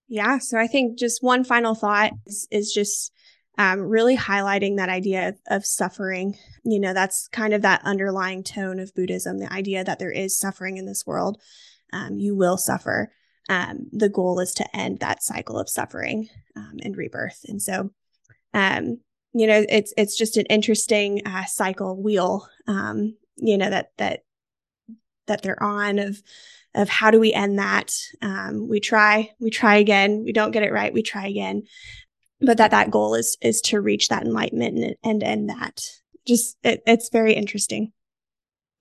Yeah, 0.08 0.38
so 0.38 0.58
I 0.58 0.67
think 0.67 0.98
just 0.98 1.24
one 1.24 1.44
final 1.44 1.75
thought 1.75 2.13
is, 2.25 2.48
is 2.51 2.72
just 2.72 3.12
um, 3.58 3.82
really 3.82 4.15
highlighting 4.15 4.77
that 4.77 4.89
idea 4.89 5.29
of, 5.29 5.36
of 5.48 5.65
suffering. 5.65 6.38
You 6.63 6.79
know, 6.79 6.94
that's 6.94 7.27
kind 7.27 7.53
of 7.53 7.63
that 7.63 7.82
underlying 7.84 8.44
tone 8.44 8.79
of 8.79 8.94
Buddhism, 8.94 9.39
the 9.39 9.51
idea 9.51 9.84
that 9.84 10.00
there 10.00 10.12
is 10.12 10.38
suffering 10.38 10.77
in 10.77 10.86
this 10.86 11.05
world. 11.05 11.41
Um, 11.91 12.17
you 12.17 12.36
will 12.36 12.58
suffer 12.58 13.12
um, 13.50 13.88
the 13.92 14.10
goal 14.10 14.40
is 14.40 14.54
to 14.56 14.75
end 14.75 15.00
that 15.00 15.24
cycle 15.24 15.60
of 15.60 15.70
suffering 15.70 16.30
um, 16.56 16.78
and 16.82 16.98
rebirth. 16.98 17.46
And 17.48 17.62
so, 17.62 17.92
um, 18.54 19.00
you 19.34 19.48
know, 19.48 19.66
it's 19.68 19.94
it's 19.98 20.18
just 20.18 20.38
an 20.38 20.46
interesting 20.46 21.22
uh, 21.25 21.46
cycle 21.46 22.02
wheel, 22.02 22.48
um, 22.68 23.16
you 23.36 23.58
know, 23.58 23.70
that 23.70 23.90
that 23.98 24.22
that 25.28 25.42
they're 25.42 25.62
on 25.62 26.00
of 26.00 26.22
of 26.74 26.90
how 26.90 27.10
do 27.10 27.20
we 27.20 27.34
end 27.34 27.60
that? 27.60 27.94
Um, 28.22 28.68
we 28.68 28.80
try, 28.80 29.32
we 29.40 29.50
try 29.50 29.78
again, 29.78 30.24
we 30.25 30.34
don't 30.34 30.52
get 30.52 30.64
it 30.64 30.74
right, 30.74 30.94
we 30.94 31.04
try 31.04 31.28
again, 31.28 31.64
but 32.42 32.58
that 32.58 32.72
that 32.72 32.92
goal 32.92 33.16
is 33.16 33.38
is 33.42 33.62
to 33.62 33.80
reach 33.80 34.10
that 34.10 34.24
enlightenment 34.24 34.78
and, 34.78 34.96
and 35.04 35.24
end 35.24 35.50
that. 35.50 35.81
Just 36.27 36.58
it, 36.64 36.81
it's 36.86 37.10
very 37.10 37.34
interesting. 37.34 37.94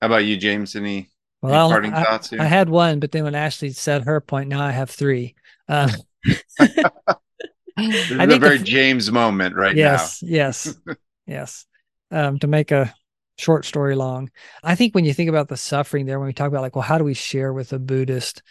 How 0.00 0.08
about 0.08 0.24
you, 0.24 0.36
James? 0.36 0.74
Any 0.76 1.08
well, 1.50 1.70
parting 1.70 1.92
I, 1.92 2.04
thoughts 2.04 2.30
here? 2.30 2.40
I 2.40 2.44
had 2.44 2.68
one, 2.68 3.00
but 3.00 3.12
then 3.12 3.24
when 3.24 3.34
Ashley 3.34 3.70
said 3.70 4.04
her 4.04 4.20
point, 4.20 4.48
now 4.48 4.62
I 4.62 4.70
have 4.70 4.90
three. 4.90 5.34
Uh, 5.68 5.90
this 6.24 6.44
is 6.58 8.10
a 8.10 8.38
very 8.38 8.58
the, 8.58 8.64
James 8.64 9.10
moment 9.10 9.56
right 9.56 9.76
yes, 9.76 10.22
now. 10.22 10.28
Yes, 10.28 10.76
yes, 10.86 10.96
yes. 11.26 11.66
Um, 12.10 12.38
to 12.38 12.46
make 12.46 12.70
a 12.70 12.94
short 13.38 13.64
story 13.64 13.94
long, 13.94 14.30
I 14.62 14.74
think 14.74 14.94
when 14.94 15.04
you 15.04 15.12
think 15.12 15.28
about 15.28 15.48
the 15.48 15.56
suffering 15.56 16.06
there, 16.06 16.18
when 16.18 16.26
we 16.26 16.32
talk 16.32 16.48
about 16.48 16.62
like, 16.62 16.76
well, 16.76 16.82
how 16.82 16.98
do 16.98 17.04
we 17.04 17.14
share 17.14 17.52
with 17.52 17.72
a 17.72 17.78
Buddhist? 17.78 18.42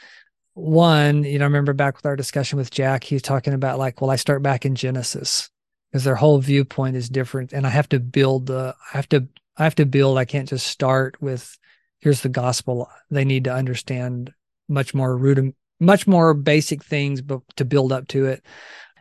One, 0.53 1.23
you 1.23 1.39
know, 1.39 1.45
I 1.45 1.47
remember 1.47 1.73
back 1.73 1.95
with 1.95 2.05
our 2.05 2.15
discussion 2.15 2.57
with 2.57 2.69
Jack, 2.69 3.03
he's 3.03 3.23
talking 3.23 3.53
about 3.53 3.79
like, 3.79 4.01
well, 4.01 4.11
I 4.11 4.17
start 4.17 4.43
back 4.43 4.65
in 4.65 4.75
Genesis 4.75 5.49
because 5.91 6.03
their 6.03 6.15
whole 6.15 6.39
viewpoint 6.39 6.95
is 6.95 7.09
different, 7.09 7.53
and 7.53 7.65
I 7.65 7.69
have 7.69 7.89
to 7.89 7.99
build 7.99 8.47
the, 8.47 8.75
I 8.93 8.97
have 8.97 9.09
to, 9.09 9.27
I 9.57 9.63
have 9.63 9.75
to 9.75 9.85
build. 9.85 10.17
I 10.17 10.25
can't 10.25 10.49
just 10.49 10.67
start 10.67 11.19
with 11.21 11.57
here's 12.03 12.21
the 12.21 12.29
gospel. 12.29 12.89
They 13.09 13.23
need 13.23 13.45
to 13.45 13.53
understand 13.53 14.33
much 14.67 14.93
more 14.93 15.15
rudiment, 15.15 15.55
much 15.79 16.05
more 16.05 16.33
basic 16.33 16.83
things, 16.83 17.21
but 17.21 17.39
to 17.55 17.63
build 17.63 17.93
up 17.93 18.09
to 18.09 18.25
it. 18.25 18.43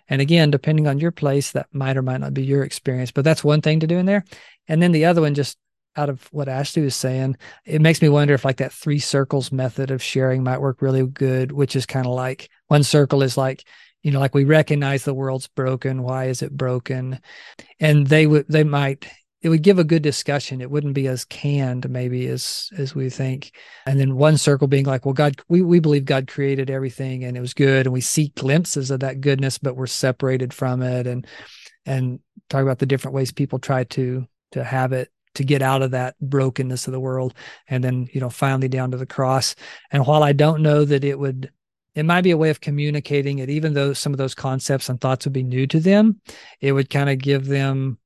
And 0.09 0.21
again, 0.21 0.53
depending 0.53 0.87
on 0.87 1.01
your 1.01 1.11
place, 1.11 1.51
that 1.53 1.67
might 1.73 1.97
or 1.97 2.03
might 2.03 2.21
not 2.21 2.33
be 2.33 2.45
your 2.45 2.63
experience, 2.63 3.11
but 3.11 3.25
that's 3.25 3.43
one 3.43 3.61
thing 3.61 3.81
to 3.81 3.89
do 3.89 3.99
in 3.99 4.07
there. 4.07 4.25
And 4.69 4.81
then 4.81 4.93
the 4.93 5.07
other 5.07 5.21
one, 5.21 5.35
just 5.35 5.59
out 5.97 6.11
of 6.11 6.29
what 6.33 6.49
Ashley 6.49 6.83
was 6.83 6.95
saying, 6.95 7.37
it 7.67 7.81
makes 7.81 8.01
me 8.01 8.09
wonder 8.09 8.35
if 8.35 8.45
like 8.45 8.59
that 8.59 8.73
three 8.73 9.01
circles 9.01 9.51
method 9.51 9.91
of 9.91 10.01
sharing 10.01 10.45
might 10.45 10.61
work 10.61 10.81
really 10.81 11.05
good, 11.05 11.51
which 11.51 11.75
is 11.75 11.87
kind 11.87 12.07
of 12.07 12.13
like 12.13 12.51
one 12.69 12.85
circle 12.85 13.25
is 13.25 13.37
like, 13.37 13.65
you 14.05 14.13
know, 14.13 14.21
like 14.21 14.35
we 14.35 14.45
recognize 14.45 15.05
the 15.05 15.13
world's 15.13 15.49
broken. 15.49 16.05
Why 16.05 16.27
is 16.27 16.41
it 16.41 16.57
broken? 16.57 17.19
And 17.81 18.07
they 18.07 18.29
would, 18.29 18.47
they 18.49 18.65
might 18.65 19.09
it 19.43 19.49
would 19.49 19.63
give 19.63 19.79
a 19.79 19.85
good 19.85 20.03
discussion. 20.03 20.61
It 20.61 20.71
wouldn't 20.71 20.95
be 20.95 21.09
as 21.09 21.25
canned 21.25 21.91
maybe 21.91 22.29
as 22.29 22.71
as 22.79 22.95
we 22.95 23.11
think. 23.11 23.53
And 23.87 23.99
then 23.99 24.17
one 24.17 24.39
circle 24.39 24.69
being 24.69 24.87
like, 24.87 25.05
well, 25.05 25.15
God, 25.15 25.41
we, 25.49 25.63
we 25.63 25.81
believe 25.81 26.05
God 26.05 26.29
created 26.29 26.71
everything 26.71 27.25
and 27.25 27.37
it 27.37 27.41
was 27.41 27.55
good, 27.55 27.87
and 27.87 27.93
we 27.93 28.01
see 28.01 28.29
glimpses 28.37 28.91
of 28.91 29.01
that 29.01 29.21
goodness, 29.21 29.59
but 29.59 29.77
we're 29.77 29.87
separated 29.87 30.55
from 30.55 30.83
it, 30.83 31.07
and 31.07 31.27
and 31.85 32.21
talk 32.49 32.63
about 32.63 32.79
the 32.79 32.87
different 32.87 33.15
ways 33.15 33.33
people 33.33 33.59
try 33.59 33.85
to 33.85 34.27
to 34.53 34.63
have 34.63 34.93
it 34.93 35.11
to 35.35 35.45
get 35.45 35.63
out 35.63 35.83
of 35.83 35.93
that 35.93 36.15
brokenness 36.21 36.87
of 36.87 36.93
the 36.93 37.01
world, 37.01 37.35
and 37.69 37.83
then 37.83 38.09
you 38.13 38.21
know 38.21 38.31
finally 38.31 38.69
down 38.69 38.93
to 38.93 38.97
the 38.97 39.07
cross. 39.07 39.57
And 39.91 40.07
while 40.07 40.23
I 40.23 40.33
don't 40.33 40.63
know 40.63 40.85
that 40.85 41.03
it 41.03 41.19
would 41.19 41.51
it 41.95 42.05
might 42.05 42.23
be 42.23 42.31
a 42.31 42.39
way 42.39 42.51
of 42.51 42.61
communicating 42.61 43.41
it, 43.41 43.51
even 43.51 43.75
though 43.75 43.93
some 43.93 44.13
of 44.13 44.19
those 44.19 44.35
concepts 44.35 44.89
and 44.89 45.01
thoughts 45.01 45.27
would 45.27 45.33
be 45.33 45.43
new 45.43 45.67
to 45.67 45.81
them, 45.81 46.21
it 46.61 46.73
would 46.73 46.89
kind 46.89 47.11
of 47.11 47.19
give 47.19 47.47
them 47.47 47.99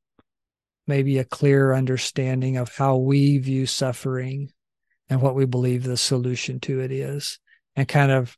maybe 0.86 1.18
a 1.18 1.24
clearer 1.24 1.74
understanding 1.74 2.56
of 2.56 2.74
how 2.74 2.96
we 2.96 3.38
view 3.38 3.66
suffering 3.66 4.52
and 5.08 5.20
what 5.20 5.34
we 5.34 5.46
believe 5.46 5.84
the 5.84 5.96
solution 5.96 6.60
to 6.60 6.80
it 6.80 6.90
is, 6.90 7.38
and 7.76 7.86
kind 7.86 8.10
of 8.10 8.36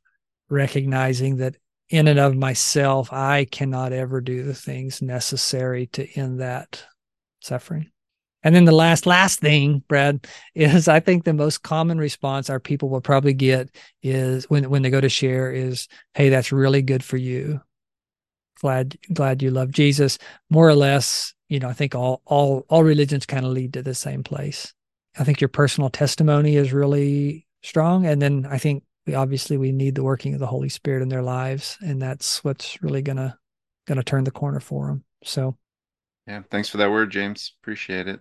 recognizing 0.48 1.36
that 1.36 1.56
in 1.88 2.08
and 2.08 2.18
of 2.18 2.36
myself, 2.36 3.12
I 3.12 3.46
cannot 3.46 3.92
ever 3.92 4.20
do 4.20 4.42
the 4.42 4.54
things 4.54 5.00
necessary 5.00 5.86
to 5.88 6.06
end 6.18 6.40
that 6.40 6.84
suffering. 7.40 7.90
And 8.42 8.54
then 8.54 8.66
the 8.66 8.72
last, 8.72 9.06
last 9.06 9.40
thing, 9.40 9.82
Brad, 9.88 10.26
is 10.54 10.88
I 10.88 11.00
think 11.00 11.24
the 11.24 11.34
most 11.34 11.62
common 11.62 11.98
response 11.98 12.50
our 12.50 12.60
people 12.60 12.88
will 12.88 13.00
probably 13.00 13.32
get 13.32 13.74
is 14.02 14.48
when, 14.48 14.68
when 14.70 14.82
they 14.82 14.90
go 14.90 15.00
to 15.00 15.08
share 15.08 15.50
is, 15.50 15.88
Hey, 16.14 16.28
that's 16.28 16.52
really 16.52 16.82
good 16.82 17.02
for 17.02 17.16
you. 17.16 17.60
Glad, 18.60 18.98
glad 19.12 19.42
you 19.42 19.50
love 19.50 19.70
Jesus. 19.70 20.18
More 20.50 20.68
or 20.68 20.74
less, 20.74 21.32
you 21.48 21.58
know, 21.58 21.68
I 21.68 21.72
think 21.72 21.94
all 21.94 22.22
all 22.26 22.64
all 22.68 22.84
religions 22.84 23.26
kind 23.26 23.44
of 23.44 23.52
lead 23.52 23.72
to 23.74 23.82
the 23.82 23.94
same 23.94 24.22
place. 24.22 24.74
I 25.18 25.24
think 25.24 25.40
your 25.40 25.48
personal 25.48 25.90
testimony 25.90 26.56
is 26.56 26.72
really 26.72 27.46
strong, 27.62 28.06
and 28.06 28.20
then 28.20 28.46
I 28.48 28.58
think 28.58 28.84
we 29.06 29.14
obviously 29.14 29.56
we 29.56 29.72
need 29.72 29.94
the 29.94 30.04
working 30.04 30.34
of 30.34 30.40
the 30.40 30.46
Holy 30.46 30.68
Spirit 30.68 31.02
in 31.02 31.08
their 31.08 31.22
lives, 31.22 31.78
and 31.80 32.00
that's 32.00 32.44
what's 32.44 32.82
really 32.82 33.02
gonna 33.02 33.38
gonna 33.86 34.02
turn 34.02 34.24
the 34.24 34.30
corner 34.30 34.60
for 34.60 34.88
them. 34.88 35.04
So, 35.24 35.56
yeah, 36.26 36.42
thanks 36.50 36.68
for 36.68 36.76
that 36.76 36.90
word, 36.90 37.10
James. 37.10 37.54
Appreciate 37.62 38.06
it. 38.06 38.20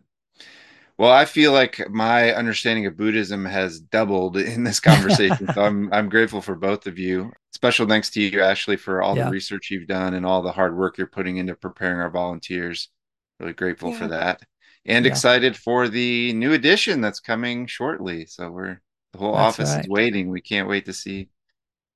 Well, 0.98 1.12
I 1.12 1.26
feel 1.26 1.52
like 1.52 1.88
my 1.92 2.34
understanding 2.34 2.88
of 2.88 2.98
Buddhism 2.98 3.46
has 3.46 3.80
doubled 3.80 4.38
in 4.38 4.64
this 4.64 4.80
conversation. 4.80 5.50
so 5.54 5.62
I'm 5.62 5.94
I'm 5.94 6.08
grateful 6.08 6.42
for 6.42 6.56
both 6.56 6.88
of 6.88 6.98
you. 6.98 7.34
Special 7.52 7.88
thanks 7.88 8.10
to 8.12 8.22
you, 8.22 8.42
Ashley, 8.42 8.78
for 8.78 9.02
all 9.02 9.18
yeah. 9.18 9.26
the 9.26 9.32
research 9.32 9.70
you've 9.70 9.88
done 9.88 10.14
and 10.14 10.26
all 10.26 10.42
the 10.42 10.52
hard 10.52 10.78
work 10.78 10.98
you're 10.98 11.08
putting 11.08 11.38
into 11.38 11.56
preparing 11.56 12.00
our 12.00 12.10
volunteers 12.10 12.90
really 13.40 13.54
grateful 13.54 13.92
yeah. 13.92 13.98
for 13.98 14.08
that. 14.08 14.42
And 14.86 15.06
yeah. 15.06 15.12
excited 15.12 15.56
for 15.56 15.88
the 15.88 16.34
new 16.34 16.54
edition 16.54 17.02
that's 17.02 17.20
coming 17.20 17.68
shortly. 17.68 18.26
So 18.26 18.50
we're 18.50 18.82
the 19.14 19.20
whole 19.20 19.34
that's 19.34 19.60
office 19.60 19.72
right. 19.72 19.82
is 19.82 19.90
waiting. 19.90 20.30
We 20.30 20.42
can't 20.42 20.70
wait 20.70 20.86
to 20.86 20.94
see 20.94 21.30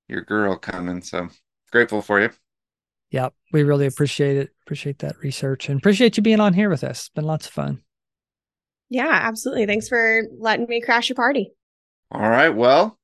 your 0.07 0.21
girl 0.21 0.57
coming. 0.57 1.01
So 1.01 1.29
grateful 1.71 2.01
for 2.01 2.19
you. 2.21 2.29
Yeah 3.09 3.29
we 3.51 3.63
really 3.63 3.85
appreciate 3.85 4.37
it. 4.37 4.49
Appreciate 4.65 4.99
that 4.99 5.17
research 5.19 5.69
and 5.69 5.79
appreciate 5.79 6.17
you 6.17 6.23
being 6.23 6.39
on 6.39 6.53
here 6.53 6.69
with 6.69 6.83
us. 6.83 6.99
It's 6.99 7.09
been 7.09 7.25
lots 7.25 7.47
of 7.47 7.53
fun. 7.53 7.81
Yeah 8.89 9.09
absolutely. 9.11 9.65
Thanks 9.65 9.87
for 9.87 10.23
letting 10.37 10.67
me 10.67 10.81
crash 10.81 11.09
your 11.09 11.15
party. 11.15 11.51
All 12.11 12.29
right. 12.29 12.49
Well 12.49 12.97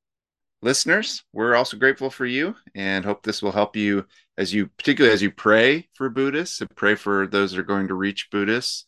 listeners 0.62 1.24
we're 1.34 1.56
also 1.56 1.78
grateful 1.78 2.10
for 2.10 2.26
you 2.26 2.56
and 2.76 3.06
hope 3.06 3.22
this 3.24 3.41
will 3.41 3.52
help 3.52 3.76
you 3.76 4.06
as 4.38 4.54
you 4.54 4.67
particularly 4.78 5.13
as 5.13 5.22
you 5.22 5.32
pray 5.32 5.88
for 5.93 6.10
buddhists 6.10 6.62
and 6.62 6.70
pray 6.76 6.96
for 6.96 7.28
those 7.28 7.52
that 7.52 7.60
are 7.60 7.63
going 7.63 7.88
to 7.88 7.93
reach 7.96 8.30
buddhists 8.32 8.86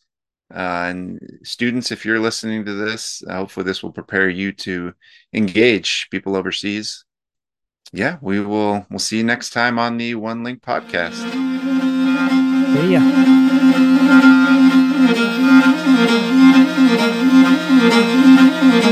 Uh, 0.52 0.86
and 0.90 1.20
students, 1.44 1.92
if 1.92 2.04
you're 2.04 2.18
listening 2.18 2.64
to 2.64 2.74
this, 2.74 3.22
uh, 3.28 3.36
hopefully 3.36 3.64
this 3.64 3.82
will 3.84 3.92
prepare 3.92 4.28
you 4.28 4.50
to 4.52 4.92
engage 5.32 6.08
people 6.10 6.34
overseas. 6.36 7.04
Yeah, 7.92 8.18
we 8.20 8.40
will. 8.40 8.84
We'll 8.90 8.98
see 8.98 9.18
you 9.18 9.24
next 9.24 9.50
time 9.50 9.78
on 9.78 9.96
the 9.96 10.14
One 10.16 10.42
Link 10.42 10.60
podcast. 10.62 11.22
Thank 18.60 18.84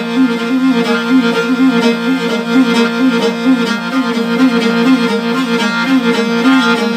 you. 6.83 6.88